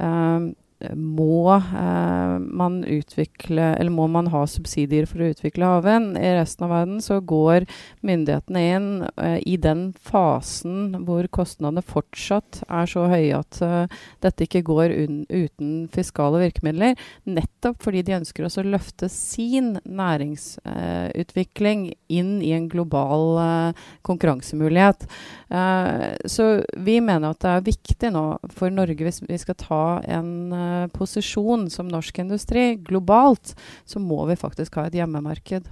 uh, 0.00 0.52
må 0.92 1.56
eh, 1.56 2.38
man 2.38 2.84
utvikle 2.84 3.74
Eller 3.78 3.92
må 3.94 4.06
man 4.10 4.26
ha 4.32 4.46
subsidier 4.50 5.06
for 5.08 5.22
å 5.22 5.30
utvikle 5.32 5.68
havvind? 5.68 6.18
I 6.18 6.34
resten 6.38 6.64
av 6.66 6.70
verden 6.74 7.00
så 7.04 7.20
går 7.24 7.66
myndighetene 8.04 8.62
inn 8.74 8.88
eh, 9.16 9.38
i 9.46 9.56
den 9.60 9.92
fasen 9.96 11.04
hvor 11.06 11.26
kostnadene 11.32 11.82
fortsatt 11.84 12.62
er 12.68 12.86
så 12.90 13.06
høye 13.10 13.40
at 13.40 13.60
eh, 13.64 13.86
dette 14.24 14.44
ikke 14.46 14.64
går 14.66 14.94
uten 15.30 15.88
fiskale 15.94 16.40
virkemidler. 16.44 16.98
Nettopp 17.28 17.82
fordi 17.84 18.02
de 18.06 18.18
ønsker 18.18 18.42
å 18.46 18.64
løfte 18.64 19.08
sin 19.12 19.78
næringsutvikling 19.84 21.92
inn 22.12 22.42
i 22.42 22.52
en 22.56 22.68
global 22.72 23.38
eh, 23.42 23.72
konkurransemulighet. 24.06 25.06
Eh, 25.48 26.14
så 26.24 26.64
vi 26.76 27.00
mener 27.00 27.30
at 27.30 27.40
det 27.44 27.52
er 27.52 27.68
viktig 27.68 28.10
nå 28.14 28.24
for 28.54 28.70
Norge, 28.74 29.04
hvis 29.04 29.22
vi 29.24 29.38
skal 29.40 29.58
ta 29.60 29.84
en 30.16 30.30
eh, 30.74 30.90
posisjon 30.94 31.68
som 31.70 31.88
norsk 31.90 32.18
industri 32.24 32.74
globalt, 32.82 33.54
så 33.86 34.02
må 34.02 34.24
vi 34.30 34.38
faktisk 34.40 34.80
ha 34.80 34.88
et 34.88 34.98
hjemmemarked. 34.98 35.70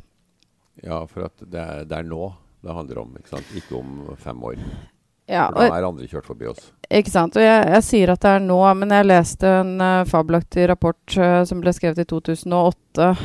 Ja, 0.82 1.02
for 1.10 1.28
at 1.28 1.42
det 1.42 1.60
er, 1.60 1.84
det 1.88 1.98
er 1.98 2.08
nå 2.08 2.30
det 2.62 2.74
handler 2.76 3.02
om, 3.02 3.14
ikke 3.18 3.32
sant? 3.34 3.54
Ikke 3.58 3.80
om 3.80 4.02
fem 4.22 4.42
år. 4.46 4.60
Ja, 5.32 5.48
For 5.48 5.64
da 5.64 5.80
er 5.80 5.88
andre 5.88 6.06
kjørt 6.10 6.28
forbi 6.28 6.50
oss. 6.50 6.70
ikke 6.92 7.08
sant. 7.12 7.36
Og 7.40 7.42
jeg, 7.44 7.64
jeg 7.72 7.84
sier 7.86 8.10
at 8.12 8.20
det 8.20 8.32
er 8.36 8.42
nå, 8.44 8.60
men 8.76 8.90
jeg 8.92 9.08
leste 9.08 9.48
en 9.62 9.74
uh, 9.80 10.02
fabelaktig 10.08 10.66
rapport 10.68 11.16
uh, 11.16 11.40
som 11.48 11.62
ble 11.64 11.72
skrevet 11.72 12.02
i 12.04 12.08
2008 12.10 12.78
uh, 13.00 13.22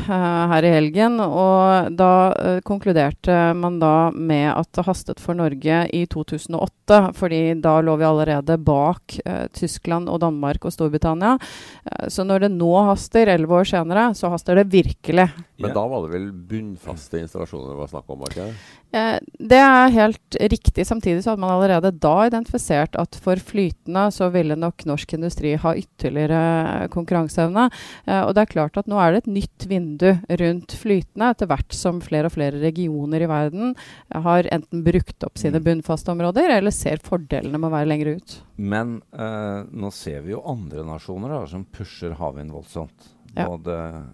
her 0.54 0.64
i 0.64 0.72
helgen. 0.72 1.18
Og 1.20 1.90
da 2.00 2.12
eh, 2.40 2.60
konkluderte 2.64 3.36
man 3.60 3.82
da 3.82 4.10
med 4.16 4.48
at 4.54 4.70
det 4.78 4.86
hastet 4.88 5.20
for 5.20 5.36
Norge 5.36 5.82
i 5.92 6.06
2008. 6.08 7.02
Fordi 7.18 7.42
da 7.60 7.74
lå 7.84 7.98
vi 8.00 8.08
allerede 8.08 8.56
bak 8.64 9.18
eh, 9.26 9.50
Tyskland 9.52 10.08
og 10.08 10.22
Danmark 10.24 10.64
og 10.64 10.72
Storbritannia. 10.72 11.36
Eh, 11.84 12.08
så 12.14 12.24
når 12.24 12.46
det 12.48 12.54
nå 12.56 12.72
haster, 12.88 13.28
elleve 13.36 13.60
år 13.60 13.68
senere, 13.68 14.08
så 14.16 14.32
haster 14.32 14.62
det 14.62 14.70
virkelig. 14.72 15.28
Men 15.60 15.72
Ja. 15.72 15.76
da 15.76 15.84
var 15.92 16.06
det 16.08 16.14
vel 16.16 16.32
bunnfaste 16.32 17.20
installasjoner 17.26 17.74
det 17.74 17.82
var 17.82 17.92
snakk 17.92 18.16
om? 18.16 18.24
ikke? 18.30 18.48
Eh, 18.96 19.18
det 19.40 19.58
er 19.60 19.92
helt 19.92 20.38
riktig. 20.40 20.86
Samtidig 20.88 21.24
så 21.24 21.34
hadde 21.34 21.44
man 21.44 21.52
allerede 21.52 21.92
da 21.92 22.14
identifisert 22.28 22.96
at 23.00 23.18
for 23.20 23.36
flytende 23.36 24.06
så 24.16 24.30
ville 24.32 24.56
nok 24.56 24.86
norsk 24.88 25.18
industri 25.18 25.56
ha 25.60 25.74
ytterligere 25.76 26.88
konkurranseevne. 26.94 27.68
Eh, 28.08 28.22
og 28.22 28.34
det 28.36 28.46
er 28.46 28.54
klart 28.54 28.80
at 28.80 28.88
nå 28.88 29.00
er 29.02 29.14
det 29.14 29.26
et 29.26 29.34
nytt 29.36 29.68
vindu 29.68 30.08
rundt 30.40 30.78
flytende, 30.80 31.32
etter 31.34 31.52
hvert 31.52 31.76
som 31.76 32.00
flere 32.04 32.32
og 32.32 32.36
flere 32.38 32.62
regioner 32.64 33.26
i 33.26 33.30
verden 33.30 33.76
har 34.14 34.48
enten 34.56 34.86
brukt 34.88 35.28
opp 35.28 35.38
sine 35.38 35.58
Mm. 35.58 35.64
bunnfaste 35.64 36.12
områder, 36.12 36.50
eller 36.58 36.72
ser 36.72 36.98
fordelene 37.04 37.58
med 37.58 37.70
å 37.70 37.74
være 37.74 37.90
lenger 37.90 38.16
ut. 38.16 38.42
Men 38.58 39.02
eh, 39.12 39.64
nå 39.72 39.92
ser 39.92 40.22
vi 40.22 40.32
jo 40.32 40.44
andre 40.46 40.84
nasjoner 40.86 41.30
da, 41.30 41.46
som 41.48 41.66
pusher 41.66 42.14
havvind 42.16 42.52
voldsomt. 42.52 43.12
Ja. 43.36 43.48
Både 43.48 44.06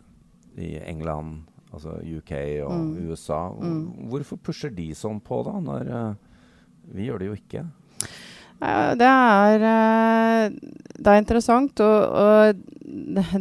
i 0.58 0.78
England, 0.80 1.44
altså 1.74 1.98
UK 2.18 2.32
og 2.66 2.74
Mm. 2.78 3.10
USA. 3.10 3.40
Mm. 3.50 4.10
Hvorfor 4.12 4.38
pusher 4.38 4.70
de 4.70 4.92
sånn 4.96 5.20
på, 5.22 5.42
da? 5.48 5.58
Når 5.60 5.90
uh, 5.90 6.16
vi 6.94 7.08
gjør 7.10 7.20
det 7.20 7.28
jo 7.32 7.38
ikke. 7.40 7.66
Eh, 8.64 8.96
Det 8.96 9.10
er, 9.10 9.64
eh, 9.68 10.52
det 11.04 11.10
er 11.12 11.20
interessant, 11.20 11.80
og, 11.84 12.00
og 12.16 12.70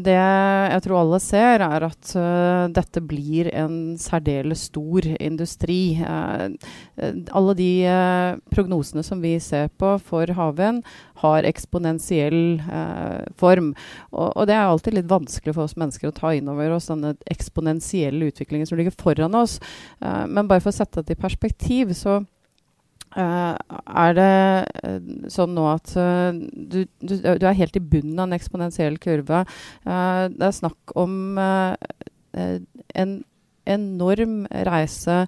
det 0.02 0.14
jeg 0.16 0.82
tror 0.84 0.96
alle 1.02 1.18
ser, 1.20 1.62
er 1.62 1.84
at 1.86 2.12
eh, 2.16 2.64
dette 2.74 3.02
blir 3.04 3.50
en 3.52 3.94
særdeles 4.00 4.66
stor 4.70 5.06
industri. 5.20 6.00
Alle 6.02 7.54
de 7.58 7.70
prognosene 8.54 9.04
som 9.04 9.20
vi 9.22 9.36
ser 9.42 9.68
på 9.78 9.94
for 10.02 10.32
havvind, 10.38 10.82
har 11.22 11.46
eksponentiell 11.46 12.58
form. 13.38 13.74
Og, 14.10 14.28
og 14.34 14.46
det 14.48 14.56
er 14.56 14.66
alltid 14.66 14.96
litt 14.96 15.10
vanskelig 15.10 15.54
for 15.54 15.68
oss 15.68 15.78
mennesker 15.78 16.10
å 16.10 16.16
ta 16.16 16.32
inn 16.34 16.50
over 16.50 16.74
oss, 16.74 16.90
denne 16.90 17.14
eksponentielle 17.30 18.32
utviklingen 18.32 18.66
som 18.66 18.80
ligger 18.80 18.96
foran 18.98 19.36
oss. 19.38 19.60
Men 20.00 20.48
bare 20.48 20.64
for 20.64 20.72
å 20.72 20.78
sette 20.80 21.04
det 21.04 21.18
i 21.18 21.22
perspektiv, 21.22 21.94
så 21.98 22.22
Eh, 23.12 23.56
er 24.02 24.14
det 24.16 24.28
eh, 24.88 25.10
sånn 25.32 25.52
nå 25.56 25.66
at 25.68 25.92
uh, 26.00 26.32
du, 26.32 26.78
du, 27.04 27.14
du 27.20 27.44
er 27.44 27.58
helt 27.58 27.76
i 27.76 27.82
bunnen 27.84 28.16
av 28.16 28.30
en 28.30 28.38
eksponentiell 28.38 28.96
kurve? 29.02 29.42
Uh, 29.84 30.30
det 30.32 30.48
er 30.48 30.56
snakk 30.56 30.94
om 30.96 31.36
en 32.32 33.12
enorm 33.68 34.36
reise 34.66 35.18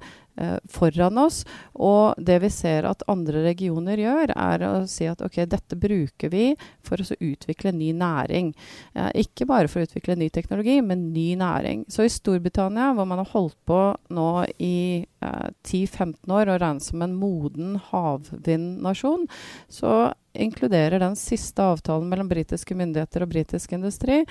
foran 0.70 1.18
oss. 1.18 1.42
Og 1.74 2.18
det 2.18 2.40
vi 2.42 2.50
ser 2.52 2.88
at 2.88 3.04
andre 3.10 3.44
regioner 3.46 4.00
gjør, 4.00 4.32
er 4.34 4.66
å 4.66 4.72
si 4.90 5.06
at 5.10 5.22
ok, 5.24 5.40
dette 5.50 5.78
bruker 5.78 6.32
vi 6.32 6.46
for 6.84 7.00
å 7.00 7.18
utvikle 7.18 7.74
ny 7.74 7.92
næring. 7.96 8.52
Eh, 8.94 9.10
ikke 9.24 9.48
bare 9.50 9.70
for 9.70 9.82
å 9.82 9.88
utvikle 9.88 10.18
ny 10.18 10.30
teknologi, 10.34 10.80
men 10.82 11.10
ny 11.14 11.34
næring. 11.40 11.86
Så 11.92 12.06
i 12.06 12.12
Storbritannia, 12.12 12.92
hvor 12.96 13.08
man 13.08 13.22
har 13.22 13.30
holdt 13.34 13.58
på 13.68 13.80
nå 14.14 14.28
i 14.58 15.04
eh, 15.04 15.48
10-15 15.66 16.34
år 16.34 16.52
og 16.52 16.60
regnes 16.62 16.90
som 16.90 17.04
en 17.04 17.16
moden 17.18 17.78
havvindnasjon, 17.90 19.28
så 19.72 19.94
inkluderer 20.34 20.98
den 21.02 21.16
siste 21.18 21.62
avtalen 21.62 22.08
mellom 22.10 22.28
britiske 22.30 22.74
myndigheter 22.76 23.24
og 23.24 23.30
britisk 23.32 23.72
industri 23.76 24.22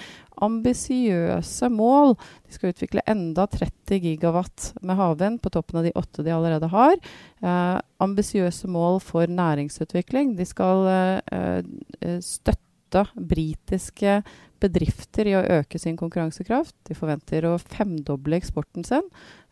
ambisiøse 0.44 1.70
mål. 1.72 2.16
De 2.48 2.56
skal 2.56 2.74
utvikle 2.74 3.04
enda 3.10 3.46
30 3.50 4.02
gigawatt 4.04 4.72
med 4.82 5.00
havvind 5.00 5.42
på 5.44 5.52
toppen 5.54 5.82
av 5.82 5.88
de 5.88 5.96
åtte 6.00 6.26
de 6.26 6.34
allerede 6.36 6.70
har. 6.74 6.98
Eh, 7.44 7.78
ambisiøse 8.04 8.70
mål 8.72 9.00
for 9.04 9.30
næringsutvikling. 9.30 10.36
De 10.38 10.48
skal 10.48 10.88
eh, 10.92 11.64
eh, 12.02 12.20
støtte 12.24 13.06
britiske 13.16 14.22
bedrifter 14.64 15.30
i 15.30 15.36
å 15.38 15.46
øke 15.60 15.80
sin 15.82 15.98
konkurransekraft. 16.00 16.76
De 16.88 16.98
forventer 16.98 17.46
å 17.48 17.58
femdoble 17.62 18.40
eksporten 18.40 18.86
sin. 18.88 19.06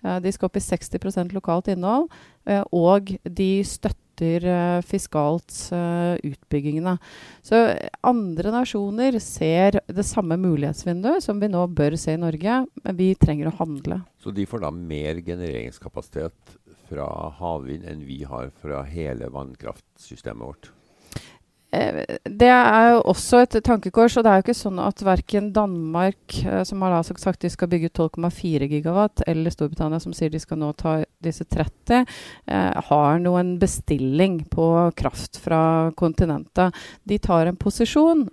Eh, 0.03 0.19
de 0.23 0.31
skal 0.33 0.49
opp 0.49 0.59
i 0.59 0.63
60% 0.63 1.35
lokalt 1.35 1.71
innhold. 1.71 2.09
Eh, 2.49 2.63
og 2.75 3.13
de 3.23 3.51
støtter 3.67 4.47
eh, 4.47 4.79
fiskalt 4.85 5.53
utbyggingene. 5.71 6.95
Så 7.45 7.59
andre 8.05 8.53
nasjoner 8.53 9.17
ser 9.23 9.81
det 9.87 10.05
samme 10.07 10.37
mulighetsvinduet 10.41 11.25
som 11.25 11.41
vi 11.41 11.51
nå 11.51 11.65
bør 11.75 11.97
se 11.99 12.15
i 12.15 12.21
Norge. 12.21 12.63
Men 12.85 12.99
vi 12.99 13.13
trenger 13.19 13.51
å 13.51 13.57
handle. 13.61 14.01
Så 14.21 14.33
de 14.35 14.47
får 14.49 14.65
da 14.65 14.73
mer 14.75 15.21
genereringskapasitet 15.25 16.57
fra 16.91 17.07
havvind 17.39 17.87
enn 17.87 18.03
vi 18.03 18.21
har 18.27 18.51
fra 18.61 18.83
hele 18.83 19.31
vannkraftsystemet 19.31 20.47
vårt. 20.47 20.71
Eh, 21.71 22.17
Det 22.23 22.49
er 22.49 22.89
jo 22.91 23.01
også 23.13 23.41
et 23.45 23.55
tankekors, 23.63 24.17
og 24.17 24.25
det 24.25 24.31
er 24.31 24.39
jo 24.39 24.43
ikke 24.45 24.57
sånn 24.59 24.79
at 24.83 25.03
verken 25.07 25.51
Danmark, 25.55 26.35
eh, 26.43 26.63
som 26.67 26.81
har 26.83 27.03
sagt 27.03 27.41
de 27.41 27.49
skal 27.49 27.69
bygge 27.71 27.87
ut 27.91 27.93
12,4 27.93 28.67
gigawatt, 28.67 29.23
eller 29.27 29.51
Storbritannia, 29.51 30.01
som 30.01 30.11
sier 30.13 30.29
de 30.29 30.39
skal 30.39 30.59
nå 30.59 30.73
ta 30.75 31.03
disse 31.23 31.45
30, 31.45 32.05
eh, 32.47 32.81
har 32.89 33.19
noen 33.19 33.57
bestilling 33.59 34.43
på 34.49 34.91
kraft 34.95 35.39
fra 35.39 35.91
kontinentet. 35.95 36.75
De 37.07 37.17
tar 37.17 37.47
en 37.47 37.55
posisjon, 37.55 38.27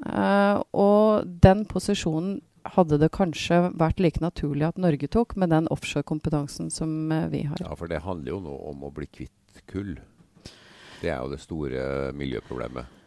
og 0.74 1.24
den 1.40 1.64
posisjonen 1.64 2.40
hadde 2.64 2.98
det 2.98 3.12
kanskje 3.12 3.72
vært 3.78 4.00
like 4.00 4.20
naturlig 4.20 4.66
at 4.66 4.78
Norge 4.78 5.08
tok, 5.08 5.36
med 5.36 5.50
den 5.50 5.68
offshorekompetansen 5.68 6.70
som 6.70 7.08
vi 7.30 7.44
har. 7.44 7.56
Ja, 7.60 7.74
for 7.74 7.86
det 7.86 8.02
handler 8.02 8.32
jo 8.32 8.40
nå 8.40 8.58
om 8.70 8.82
å 8.82 8.92
bli 8.92 9.06
kvitt 9.06 9.62
kull. 9.66 9.96
Det 11.00 11.10
er 11.10 11.22
jo 11.22 11.30
det 11.30 11.40
store 11.40 12.12
miljøproblemet. 12.12 12.97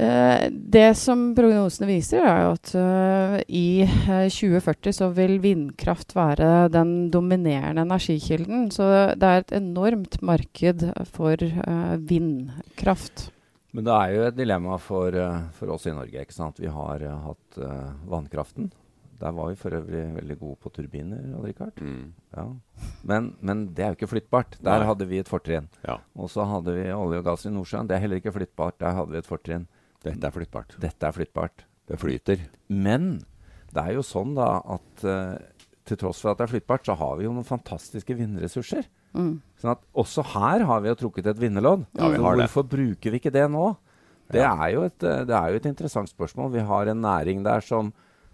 Eh, 0.00 0.46
det 0.50 0.86
som 0.96 1.30
prognosene 1.36 1.88
viser, 1.90 2.24
er 2.24 2.44
jo 2.46 2.52
at 2.54 2.70
uh, 2.78 3.34
i 3.46 3.82
eh, 3.84 4.28
2040 4.32 4.96
så 4.96 5.10
vil 5.16 5.36
vindkraft 5.42 6.14
være 6.16 6.70
den 6.72 7.10
dominerende 7.12 7.84
energikilden. 7.84 8.70
Så 8.72 8.86
det 9.20 9.28
er 9.28 9.44
et 9.44 9.52
enormt 9.60 10.20
marked 10.24 10.86
for 11.12 11.36
uh, 11.36 11.98
vindkraft. 12.00 13.30
Men 13.76 13.86
det 13.86 13.94
er 13.94 14.14
jo 14.14 14.26
et 14.26 14.38
dilemma 14.38 14.76
for, 14.82 15.14
uh, 15.14 15.42
for 15.54 15.74
oss 15.74 15.86
i 15.86 15.94
Norge. 15.94 16.24
ikke 16.24 16.34
sant? 16.34 16.58
Vi 16.58 16.70
har 16.70 17.02
eh, 17.06 17.26
hatt 17.26 17.58
eh, 17.62 17.90
vannkraften. 18.10 18.70
Der 19.20 19.34
var 19.36 19.50
vi 19.50 19.58
for 19.60 19.76
øvrig 19.76 20.02
veldig 20.16 20.36
gode 20.40 20.56
på 20.64 20.72
turbiner. 20.72 21.20
Mm. 21.76 22.12
Ja. 22.34 22.46
Men, 23.04 23.34
men 23.40 23.66
det 23.76 23.84
er 23.84 23.92
jo 23.92 23.98
ikke 23.98 24.08
flyttbart. 24.14 24.56
Der 24.58 24.80
Nei. 24.80 24.88
hadde 24.88 25.06
vi 25.10 25.20
et 25.20 25.28
fortrinn. 25.28 25.68
Ja, 25.84 25.98
Og 26.16 26.32
så 26.32 26.46
hadde 26.48 26.72
vi 26.72 26.86
olje 26.88 27.20
og 27.20 27.26
gass 27.28 27.44
i 27.44 27.52
Nordsjøen. 27.52 27.90
Det 27.90 27.98
er 27.98 28.02
heller 28.06 28.22
ikke 28.22 28.32
flyttbart. 28.32 28.78
Der 28.80 28.96
hadde 28.96 29.12
vi 29.12 29.20
et 29.20 29.28
fortrinn. 29.28 29.68
Dette 30.04 30.26
er 30.26 30.34
flyttbart. 30.34 30.76
Dette 30.80 31.06
er 31.08 31.12
flyttbart. 31.16 31.64
Det 31.90 31.98
flyter. 32.00 32.44
Men 32.68 33.18
det 33.74 33.82
er 33.82 33.96
jo 33.98 34.04
sånn 34.06 34.34
da 34.38 34.60
at 34.76 35.04
uh, 35.04 35.36
til 35.86 35.98
tross 36.00 36.20
for 36.22 36.32
at 36.32 36.38
det 36.40 36.46
er 36.46 36.52
flyttbart, 36.54 36.86
så 36.86 36.94
har 36.98 37.16
vi 37.18 37.26
jo 37.26 37.34
noen 37.34 37.46
fantastiske 37.46 38.14
vindressurser. 38.18 38.86
Mm. 39.16 39.40
Sånn 39.58 39.72
at 39.74 39.82
også 39.98 40.22
her 40.36 40.64
har 40.68 40.82
vi 40.84 40.90
jo 40.92 40.98
trukket 41.02 41.26
et 41.32 41.40
vinnerlodd. 41.40 41.86
Ja, 41.98 42.10
vi 42.12 42.20
har 42.22 42.36
det. 42.38 42.46
hvorfor 42.46 42.68
bruker 42.70 43.10
vi 43.14 43.18
ikke 43.22 43.32
det 43.34 43.48
nå? 43.50 43.72
Det, 44.30 44.38
Ja. 44.38 44.52
er 44.62 44.70
jo 44.76 44.84
et, 44.86 45.02
eh, 45.02 45.24
det 45.26 45.34
er 45.34 45.50
jo 45.50 45.56
et 45.58 45.66
interessant 45.66 46.08
spørsmål. 46.08 46.52
Vi 46.52 46.60
har 46.62 46.86
en 46.86 47.00
næring 47.02 47.42
der 47.42 47.60
som 47.60 47.92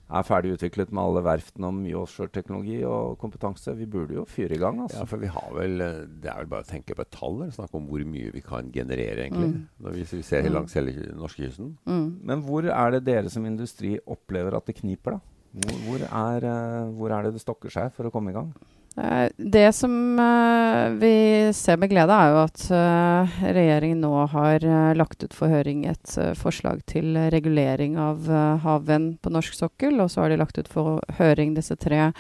er 0.09 0.23
ferdig 0.23 0.53
utviklet 0.55 0.93
med 0.95 1.03
alle 1.03 1.23
verftene 1.27 1.67
og 1.67 1.75
mye 1.81 1.97
offshoreteknologi 1.99 2.77
og 2.87 3.17
kompetanse. 3.19 3.75
Vi 3.75 3.87
burde 3.91 4.15
jo 4.15 4.25
fyre 4.31 4.55
i 4.55 4.61
gang. 4.63 4.79
altså. 4.85 5.01
Ja, 5.01 5.05
for 5.11 5.19
vi 5.19 5.27
har 5.27 5.49
vel 5.57 5.81
eh, 5.83 6.07
Det 6.07 6.31
er 6.31 6.37
vel 6.45 6.47
bare 6.53 6.63
å 6.63 6.69
tenke 6.71 6.95
på 6.95 7.03
et 7.03 7.11
tall. 7.11 7.41
og 7.43 7.53
Snakke 7.57 7.75
om 7.81 7.89
hvor 7.91 8.05
mye 8.07 8.31
vi 8.33 8.41
kan 8.41 8.71
generere, 8.73 9.27
egentlig. 9.27 9.49
Mm. 9.55 9.69
Når 9.83 9.97
vi, 9.97 10.05
vi 10.13 10.23
ser 10.23 10.43
Mm. 10.47 10.53
langs 10.55 10.75
hele 10.79 10.93
norskekysten. 11.19 11.77
Mm. 11.87 12.07
Men 12.23 12.43
hvor 12.47 12.63
er 12.71 12.91
det 12.95 13.05
dere 13.05 13.29
som 13.31 13.45
industri 13.47 13.99
opplever 14.07 14.55
at 14.57 14.67
det 14.67 14.77
kniper, 14.77 15.19
da? 15.19 15.21
Hvor, 15.57 15.77
hvor, 15.89 16.03
er, 16.07 16.45
eh, 16.45 16.91
hvor 16.95 17.11
er 17.11 17.23
det 17.25 17.33
det 17.33 17.41
stokker 17.43 17.71
seg 17.73 17.93
for 17.97 18.05
å 18.07 18.13
komme 18.13 18.31
i 18.31 18.37
gang? 18.37 18.53
Eh, 18.97 19.29
Det 19.37 19.73
som 19.73 20.19
eh, 20.19 20.91
vi 20.91 21.51
ser 21.55 21.77
med 21.77 21.91
glede, 21.91 22.17
er 22.17 22.33
jo 22.33 22.39
at 22.47 22.63
eh, 22.73 23.41
regjeringen 23.53 24.01
nå 24.01 24.13
har 24.33 24.65
lagt 24.97 25.25
ut 25.25 25.37
for 25.37 25.53
høring 25.53 25.85
et 25.91 26.17
forslag 26.41 26.81
til 26.89 27.17
regulering 27.33 27.99
av 28.01 28.29
havvind 28.65 29.19
på 29.21 29.33
norsk 29.35 29.59
sokkel. 29.59 30.01
Og 30.01 30.11
så 30.13 30.25
har 30.25 30.33
de 30.33 30.41
lagt 30.41 30.59
ut 30.59 30.71
for 30.73 31.03
høring 31.21 31.55
disse 31.57 31.77
tre 31.77 32.11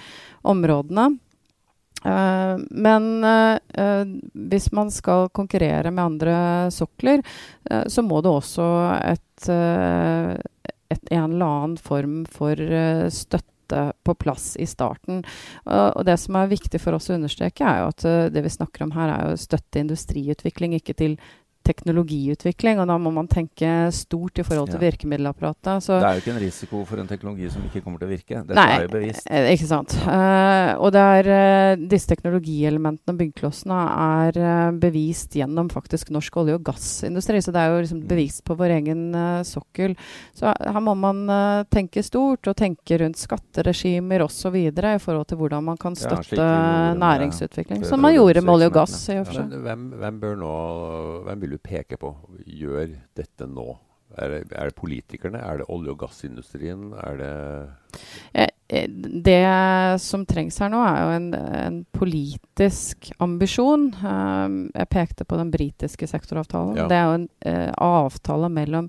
områdene. 0.47 1.14
Men 2.06 3.06
hvis 4.47 4.68
man 4.76 4.92
skal 4.95 5.26
konkurrere 5.35 5.90
med 5.90 6.04
andre 6.04 6.37
sokler, 6.71 7.25
så 7.90 8.04
må 8.04 8.21
det 8.23 8.30
også 8.30 8.66
et, 9.00 9.49
et 10.92 11.11
en 11.16 11.33
eller 11.33 11.47
annen 11.49 11.76
form 11.83 12.21
for 12.30 12.62
støtte 13.11 13.55
støtte 13.66 13.92
på 14.04 14.14
plass 14.14 14.56
i 14.56 14.66
starten. 14.66 15.25
Og, 15.66 16.04
det 16.06 16.18
som 16.18 16.37
er 16.37 16.49
viktig 16.49 16.80
for 16.80 16.94
oss 16.94 17.11
å 17.11 17.16
understreke, 17.16 17.64
er 17.64 17.82
jo 17.82 17.90
at 17.90 18.04
uh, 18.06 18.30
det 18.30 18.42
vi 18.42 18.50
snakker 18.50 18.85
om 18.85 18.92
her, 18.94 19.11
er 19.11 19.30
jo 19.30 19.37
støtte 19.37 19.80
industriutvikling, 19.80 20.75
ikke 20.75 20.94
til 20.94 21.18
teknologiutvikling, 21.66 22.78
og 22.80 22.87
da 22.90 22.96
må 22.99 23.12
man 23.14 23.28
tenke 23.28 23.90
stort 23.94 24.38
i 24.38 24.44
forhold 24.46 24.70
til 24.70 24.80
Ja. 24.80 24.90
virkemiddelapparatet. 24.90 25.82
Så, 25.82 25.99
Det 26.00 26.06
er 26.06 26.14
jo 26.14 26.23
ikke 26.23 26.35
en 26.37 26.42
risiko 26.46 26.85
for 26.85 26.96
en 27.00 27.06
teknologi 27.08 27.50
som 27.50 27.62
ikke 27.62 27.82
kommer 27.85 27.99
til 27.99 28.08
å 28.08 28.12
virke. 28.14 28.46
Dette 28.46 28.54
Nei, 28.54 28.76
er 28.76 28.82
jo 28.87 28.88
bevisst. 28.94 29.26
eh, 29.30 29.52
Ikke 29.56 29.66
sant. 29.66 29.94
Eh, 30.06 30.75
og 30.78 30.92
det 30.92 31.02
er 31.26 31.76
uh, 31.76 31.88
disse 31.88 32.06
teknologielementene 32.06 33.12
og 33.14 33.18
byggeklossene 33.18 33.78
er 34.30 34.38
uh, 34.38 34.70
bevist 34.73 35.30
gjennom 35.35 35.68
faktisk 35.70 36.11
norsk 36.11 36.32
olje- 36.37 36.54
og 36.54 36.62
gassindustri. 36.64 37.38
Så 37.42 37.52
det 37.52 37.56
er 37.62 37.68
jo 37.75 37.82
liksom 37.82 37.96
Mm. 37.96 38.08
bevist 38.08 38.44
på 38.44 38.54
vår 38.56 38.70
egen 38.82 39.14
eh, 39.14 39.42
sokkel. 39.42 39.96
Så 40.35 40.52
her 40.61 40.80
må 40.80 40.94
man 40.96 41.28
eh, 41.30 41.64
tenke 41.73 42.02
stort 42.04 42.46
og 42.46 42.54
tenke 42.56 42.99
rundt 43.00 43.16
skatteregimer 43.16 44.20
osv. 44.23 44.54
i 44.54 44.99
forhold 44.99 45.26
til 45.26 45.38
hvordan 45.38 45.64
man 45.64 45.76
kan 45.78 45.94
støtte 45.96 46.37
ja, 46.37 46.92
næringsutvikling. 46.94 47.85
Som 47.87 48.00
man 48.02 48.14
gjorde 48.14 48.42
med 48.44 48.52
olje 48.54 48.66
og 48.66 48.73
gass. 48.75 49.08
i 49.08 49.16
og 49.18 49.26
for 49.26 49.32
Ja. 49.35 49.40
seg. 49.42 49.50
Hvem, 49.62 49.90
hvem 49.99 50.20
bør 50.20 50.37
nå 50.37 51.25
Hvem 51.26 51.40
vil 51.40 51.50
du 51.56 51.62
peke 51.64 51.98
på 52.00 52.12
gjør 52.46 52.94
dette 53.18 53.48
nå? 53.50 53.66
Er 54.16 54.30
det, 54.30 54.40
er 54.54 54.70
det 54.70 54.78
politikerne? 54.78 55.40
Er 55.42 55.60
det 55.60 55.70
olje- 55.72 55.92
og 55.96 55.98
gassindustrien? 56.04 56.92
Er 56.94 57.18
det 57.20 57.32
Det 58.66 60.00
som 60.02 60.24
trengs 60.26 60.56
her 60.58 60.72
nå, 60.72 60.80
er 60.82 60.96
jo 60.98 61.10
en, 61.14 61.26
en 61.34 61.76
politisk 61.94 63.12
ambisjon. 63.22 63.92
Um, 64.02 64.56
jeg 64.74 64.90
pekte 64.90 65.26
på 65.28 65.38
den 65.38 65.52
britiske 65.54 66.08
sektoravtalen. 66.10 66.80
Ja. 66.80 66.88
Det 66.90 66.98
er 66.98 67.06
jo 67.06 67.20
en 67.20 67.28
eh, 67.46 67.70
avtale 67.78 68.50
mellom 68.50 68.88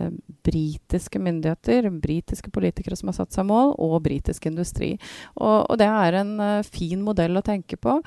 eh, 0.00 0.14
britiske 0.48 1.20
myndigheter, 1.20 1.90
britiske 2.00 2.48
politikere 2.54 2.96
som 2.96 3.12
har 3.12 3.18
satt 3.20 3.36
seg 3.36 3.50
mål, 3.50 3.74
og 3.76 4.00
britisk 4.06 4.48
industri. 4.48 4.94
Og, 5.36 5.68
og 5.68 5.76
det 5.76 5.90
er 5.92 6.20
en 6.22 6.34
eh, 6.40 6.64
fin 6.64 7.04
modell 7.04 7.36
å 7.36 7.44
tenke 7.44 7.76
på. 7.76 7.98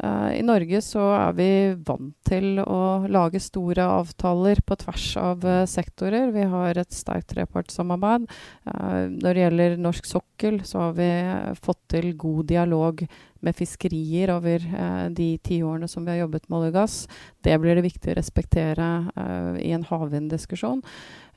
Eh, 0.00 0.38
I 0.38 0.42
Norge 0.48 0.80
så 0.84 1.10
er 1.18 1.36
vi 1.36 1.50
vant 1.86 2.16
til 2.24 2.62
å 2.62 3.04
lage 3.10 3.40
store 3.42 3.84
avtaler 4.00 4.62
på 4.64 4.78
tvers 4.80 5.10
av 5.20 5.44
eh, 5.44 5.66
sektorer. 5.68 6.32
Vi 6.32 6.46
har 6.54 6.80
et 6.80 6.96
sterkt 6.96 7.34
trepartssamarbeid. 7.34 8.24
Eh, 8.64 9.02
når 9.20 9.28
det 9.28 9.44
gjelder 9.44 9.76
norsk 9.90 9.99
sokkel, 10.08 10.60
så 10.64 10.86
har 10.86 10.94
vi 10.98 11.08
eh, 11.08 11.58
fått 11.60 11.82
til 11.94 12.12
god 12.18 12.48
dialog 12.50 13.02
med 13.44 13.56
fiskerier 13.56 14.32
over 14.34 14.60
eh, 14.60 15.06
de 15.16 15.30
ti 15.44 15.60
årene 15.64 15.88
som 15.88 16.04
vi 16.04 16.14
har 16.14 16.22
jobbet 16.22 16.48
med 16.48 16.58
olje 16.58 16.72
og 16.72 16.78
gass. 16.78 16.96
Det 17.44 17.56
blir 17.60 17.78
det 17.78 17.86
viktig 17.86 18.12
å 18.12 18.16
respektere 18.18 18.88
eh, 19.14 19.60
i 19.68 19.72
en 19.76 19.86
havvinddiskusjon. 19.88 20.82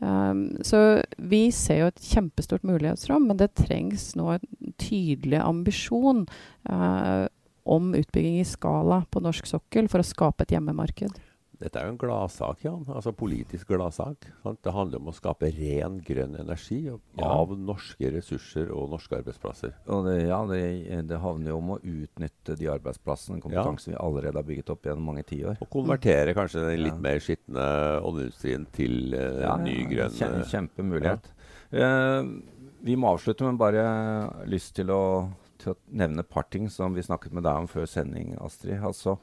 Um, 0.03 0.41
så 0.67 1.00
vi 1.15 1.46
ser 1.55 1.79
jo 1.79 1.91
et 1.91 2.01
kjempestort 2.03 2.65
mulighetsrom, 2.67 3.29
men 3.29 3.39
det 3.39 3.53
trengs 3.55 4.10
nå 4.20 4.34
en 4.34 4.74
tydelig 4.82 5.39
ambisjon 5.39 6.25
eh, 6.67 7.27
om 7.63 7.93
utbygging 7.96 8.41
i 8.41 8.48
skala 8.48 9.03
på 9.12 9.24
norsk 9.24 9.48
sokkel 9.48 9.88
for 9.91 10.03
å 10.03 10.08
skape 10.08 10.43
et 10.43 10.58
hjemmemarked. 10.58 11.15
Dette 11.63 11.79
er 11.79 11.86
jo 11.88 11.93
en 11.93 11.98
gladsak, 12.01 12.63
Jan. 12.65 12.82
Altså 12.91 13.13
politisk 13.15 13.70
gladsak. 13.72 14.25
Det 14.65 14.72
handler 14.75 15.00
om 15.00 15.08
å 15.08 15.15
skape 15.15 15.48
ren, 15.55 16.01
grønn 16.03 16.34
energi 16.41 16.89
av- 16.91 17.00
Ja. 17.17 17.29
av 17.39 17.53
norske 17.58 18.10
ressurser 18.12 18.70
og 18.75 18.89
norske 18.91 19.15
arbeidsplasser. 19.22 19.72
Og 19.88 20.03
det, 20.10 20.27
ja, 20.27 20.41
det, 20.46 21.08
det 21.08 21.20
havner 21.24 21.53
jo 21.53 21.58
om 21.62 21.70
å 21.77 21.79
utnytte 21.79 22.58
de 22.60 22.67
arbeidsplassene, 22.67 23.39
kompetansen 23.39 23.93
vi 23.93 24.00
allerede 24.00 24.36
har 24.36 24.43
bygget 24.43 24.70
opp 24.75 24.84
gjennom 24.84 25.05
mange 25.13 25.24
tiår. 25.24 25.55
Og 25.63 25.70
konvertere 25.72 26.34
kanskje 26.36 26.65
den 26.67 26.84
litt 26.84 26.98
Ja. 26.98 27.00
mer 27.00 27.20
skitne 27.24 27.67
oljeindustrien 28.03 28.65
til 28.75 29.13
uh, 29.15 29.41
Ja, 29.41 29.55
ny, 29.55 29.77
ja, 29.84 29.88
grønn 29.93 30.17
kjem- 30.20 30.36
eh, 30.41 30.50
Kjempemulighet. 30.51 31.32
Uh, 31.72 32.41
vi 32.84 32.98
må 33.00 33.13
avslutte, 33.15 33.46
men 33.48 33.55
bare 33.58 34.46
lyst 34.51 34.75
til 34.75 34.88
å, 34.91 35.32
til 35.58 35.72
å 35.74 35.77
nevne 35.96 36.20
et 36.20 36.29
par 36.29 36.43
ting 36.51 36.67
som 36.70 36.93
vi 36.93 37.01
snakket 37.01 37.32
med 37.32 37.43
deg 37.48 37.55
om 37.63 37.67
før 37.72 37.88
sending, 37.88 38.36
Astrid. 38.43 38.82
Altså, 38.84 39.15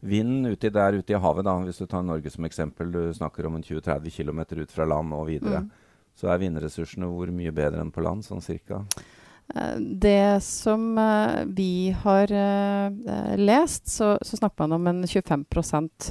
Vinden 0.00 0.46
uti 0.52 0.70
der 0.72 0.96
ute 0.96 1.12
i 1.12 1.20
havet, 1.20 1.44
da, 1.44 1.58
hvis 1.66 1.78
du 1.82 1.86
tar 1.86 2.02
Norge 2.02 2.30
som 2.32 2.44
eksempel, 2.48 2.90
du 2.92 3.12
snakker 3.12 3.46
om 3.46 3.56
en 3.58 3.62
20-30 3.66 4.10
km 4.16 4.40
ut 4.62 4.72
fra 4.72 4.84
land 4.88 5.12
og 5.12 5.26
videre, 5.28 5.60
Mm. 5.60 5.70
så 6.16 6.28
er 6.32 6.38
vindressursene 6.38 7.06
hvor 7.06 7.30
mye 7.32 7.52
bedre 7.52 7.80
enn 7.80 7.92
på 7.92 8.02
land, 8.02 8.24
sånn 8.24 8.40
cirka? 8.40 8.84
Eh, 9.54 9.76
Det 9.78 10.42
som 10.42 10.96
uh, 10.98 11.44
vi 11.44 11.90
har 11.90 12.30
eh, 12.30 13.36
lest, 13.36 13.88
så, 13.88 14.16
så 14.22 14.36
snakker 14.38 14.62
man 14.66 14.72
om 14.72 14.86
en 14.86 15.02
25 15.06 15.44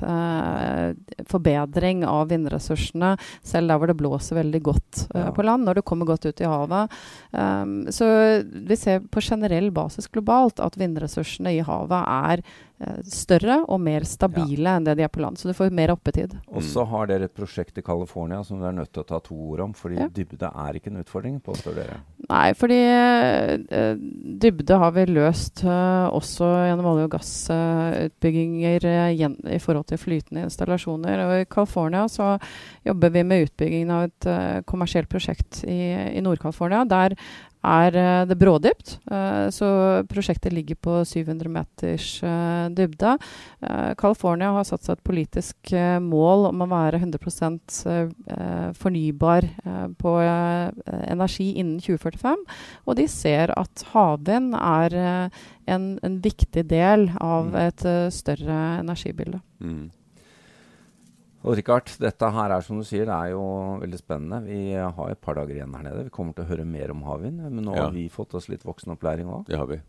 uh, 0.03 0.93
forbedring 1.25 2.03
av 2.05 2.29
vindressursene, 2.29 3.17
selv 3.41 3.69
der 3.71 3.77
hvor 3.79 3.87
det 3.87 3.97
blåser 3.97 4.35
veldig 4.43 4.61
godt 4.61 5.07
Ja. 5.15 5.31
på 5.31 5.43
land, 5.43 5.65
når 5.65 5.75
det 5.79 5.85
kommer 5.85 6.05
godt 6.05 6.25
ut 6.25 6.41
i 6.41 6.45
havet. 6.49 6.91
Um, 7.31 7.87
så 7.89 8.43
vi 8.43 8.75
ser 8.75 8.99
på 8.99 9.21
generell 9.21 9.71
basis 9.71 10.07
globalt 10.07 10.59
at 10.59 10.77
vindressursene 10.77 11.55
i 11.55 11.63
havet 11.65 12.03
er 12.05 12.43
større 13.03 13.57
og 13.67 13.81
mer 13.83 14.05
stabile 14.07 14.71
enn 14.77 14.85
det 14.87 14.93
de 14.99 15.03
er 15.03 15.11
på 15.11 15.19
land. 15.19 15.35
Så 15.37 15.49
du 15.49 15.53
får 15.57 15.71
mer 15.75 15.91
oppetid. 15.91 16.31
Og 16.47 16.63
så 16.63 16.85
har 16.87 17.09
dere 17.11 17.27
et 17.27 17.33
prosjekt 17.35 17.77
i 17.77 17.83
California 17.83 18.39
som 18.47 18.61
dere 18.61 18.71
er 18.71 18.77
nødt 18.81 18.93
til 18.95 19.03
å 19.03 19.07
ta 19.09 19.19
to 19.19 19.35
ord 19.35 19.59
om, 19.65 19.73
fordi 19.75 19.99
Ja. 19.99 20.07
dybde 20.07 20.47
er 20.47 20.73
ikke 20.79 20.87
en 20.93 21.01
utfordring, 21.03 21.41
påstår 21.43 21.75
dere. 21.75 21.97
Nei, 22.29 22.53
fordi 22.53 22.79
uh, 22.79 23.95
dybde 24.39 24.77
har 24.79 24.91
vi 24.95 25.05
løst 25.09 25.63
uh, 25.65 26.07
også 26.15 26.47
gjennom 26.69 26.85
olje- 26.93 27.07
og 27.09 27.13
gassutbygginger 27.17 28.85
uh, 28.85 29.09
gjen- 29.17 29.37
i 29.49 29.59
forhold 29.59 29.87
til 29.89 29.97
flytende 30.01 30.45
installasjoner. 30.47 31.23
Og 31.25 31.35
I 31.41 31.49
California 31.51 32.05
så 32.07 32.37
jobber 32.87 33.09
vi 33.13 33.23
med 33.23 33.47
utbyggingen 33.47 33.91
av 33.91 34.03
et 34.07 34.25
eh, 34.29 34.61
kommersielt 34.67 35.09
prosjekt 35.11 35.63
i, 35.67 35.79
i 36.17 36.21
Nord-California. 36.23 36.83
Der 36.89 37.15
er 37.65 37.95
eh, 37.99 38.25
det 38.29 38.37
brådypt, 38.39 38.93
eh, 39.11 39.49
så 39.51 39.69
prosjektet 40.07 40.53
ligger 40.55 40.77
på 40.79 40.99
700 41.05 41.51
meters 41.51 42.07
eh, 42.23 42.69
dybde. 42.75 43.17
California 43.99 44.53
har 44.55 44.63
satt 44.67 44.85
seg 44.85 44.95
et 44.97 45.03
politisk 45.03 45.73
mål 46.03 46.47
om 46.49 46.63
å 46.63 46.69
være 46.71 47.01
100 47.01 47.49
eh, 47.91 48.71
fornybar 48.79 49.47
på 49.99 50.13
energi 50.87 51.49
innen 51.59 51.79
2045. 51.83 52.45
Og 52.87 52.97
de 52.99 53.07
ser 53.11 53.53
at 53.59 53.83
havvind 53.91 54.55
er 54.55 54.95
en, 54.99 55.89
en 56.03 56.19
viktig 56.23 56.65
del 56.69 57.09
av 57.19 57.49
Mm. 57.49 57.55
et 57.55 58.13
større 58.13 58.57
energibilde. 58.81 59.39
Mm. 59.63 59.89
Og 61.47 61.55
Rikard, 61.55 61.87
dette 62.01 62.29
her 62.35 62.51
er 62.51 62.61
som 62.65 62.81
du 62.81 62.83
sier, 62.83 63.05
det 63.07 63.15
er 63.15 63.29
jo 63.31 63.43
veldig 63.79 63.99
spennende. 64.01 64.41
Vi 64.43 64.73
har 64.75 65.11
et 65.13 65.21
par 65.23 65.37
dager 65.39 65.55
igjen 65.55 65.73
her 65.77 65.85
nede. 65.85 66.03
Vi 66.09 66.11
kommer 66.11 66.35
til 66.35 66.43
å 66.43 66.49
høre 66.49 66.65
mer 66.67 66.91
om 66.91 67.01
havvind, 67.07 67.39
men 67.45 67.63
nå 67.63 67.75
Ja. 67.77 67.83
har 67.85 67.91
vi 67.95 68.09
fått 68.09 68.33
oss 68.35 68.49
litt 68.49 68.63
voksenopplæring 68.67 69.29
òg. 69.31 69.45
Det 69.47 69.55
har 69.57 69.65
vi. 69.67 69.79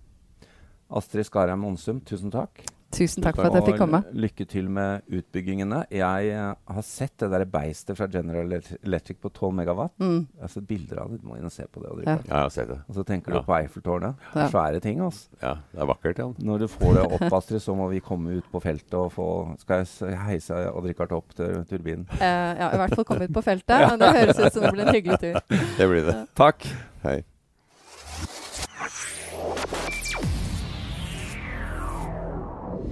Astrid 0.91 1.27
Skarheim 1.27 1.65
Onsum, 1.65 2.01
tusen 2.01 2.31
takk. 2.31 2.63
Tusen 2.91 3.23
takk 3.23 3.37
for 3.39 3.47
at 3.47 3.55
jeg 3.61 3.67
fikk 3.69 3.79
komme. 3.79 4.01
Lykke 4.19 4.45
til 4.51 4.67
med 4.73 5.05
utbyggingene. 5.15 5.85
Jeg 5.95 6.31
eh, 6.35 6.55
har 6.75 6.85
sett 6.87 7.15
det 7.23 7.29
der 7.31 7.45
beistet 7.51 7.99
fra 7.99 8.09
General 8.11 8.51
Electric 8.57 9.21
på 9.23 9.31
12 9.31 9.55
megawatt. 9.61 9.95
Mm. 10.03 10.25
Jeg 10.35 10.43
har 10.43 10.53
sett 10.57 10.67
bilder 10.67 11.03
av 11.05 11.13
det. 11.13 11.21
Du 11.23 11.29
må 11.31 11.39
inn 11.39 11.47
og 11.47 11.55
se 11.55 11.67
på 11.71 11.85
det. 11.85 11.93
Ja. 12.03 12.17
Ja, 12.17 12.19
jeg 12.27 12.35
har 12.35 12.53
sett 12.57 12.69
det. 12.73 12.81
Og 12.91 12.99
så 12.99 13.05
tenker 13.07 13.33
Ja. 13.33 13.39
du 13.41 13.47
på 13.47 13.57
Eiffeltårnet. 13.61 14.27
Svære 14.51 14.81
ting, 14.83 15.01
altså. 15.07 15.29
Ja, 15.43 15.55
det 15.73 15.81
er 15.85 15.91
vakkert, 15.93 16.19
ja. 16.19 16.29
Når 16.51 16.59
du 16.65 16.69
får 16.75 16.95
det 16.99 17.07
opp, 17.07 17.27
Astrid, 17.41 17.63
så 17.63 17.77
må 17.79 17.89
vi 17.95 18.03
komme 18.05 18.37
ut 18.41 18.51
på 18.51 18.61
feltet 18.63 18.95
og 18.99 19.13
få 19.15 19.29
Skal 19.63 19.85
jeg 19.87 20.19
heise 20.27 20.59
Odd 20.75 20.87
Rikard 20.91 21.13
opp 21.13 21.35
til 21.39 21.63
turbinen? 21.71 22.07
Uh, 22.19 22.27
ja, 22.59 22.73
i 22.75 22.81
hvert 22.83 22.95
fall 22.99 23.07
komme 23.07 23.31
ut 23.31 23.35
på 23.35 23.43
feltet. 23.47 23.87
Men 23.91 24.03
det 24.03 24.15
høres 24.19 24.39
ut 24.41 24.53
som 24.53 24.67
det 24.67 24.73
blir 24.75 24.87
en 24.89 24.95
hyggelig 24.95 25.21
tur. 25.23 25.39
Det 25.79 25.89
blir 25.89 26.11
det. 26.11 26.17
Takk. 26.39 26.67
Hei. 27.07 27.21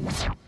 you. 0.09 0.48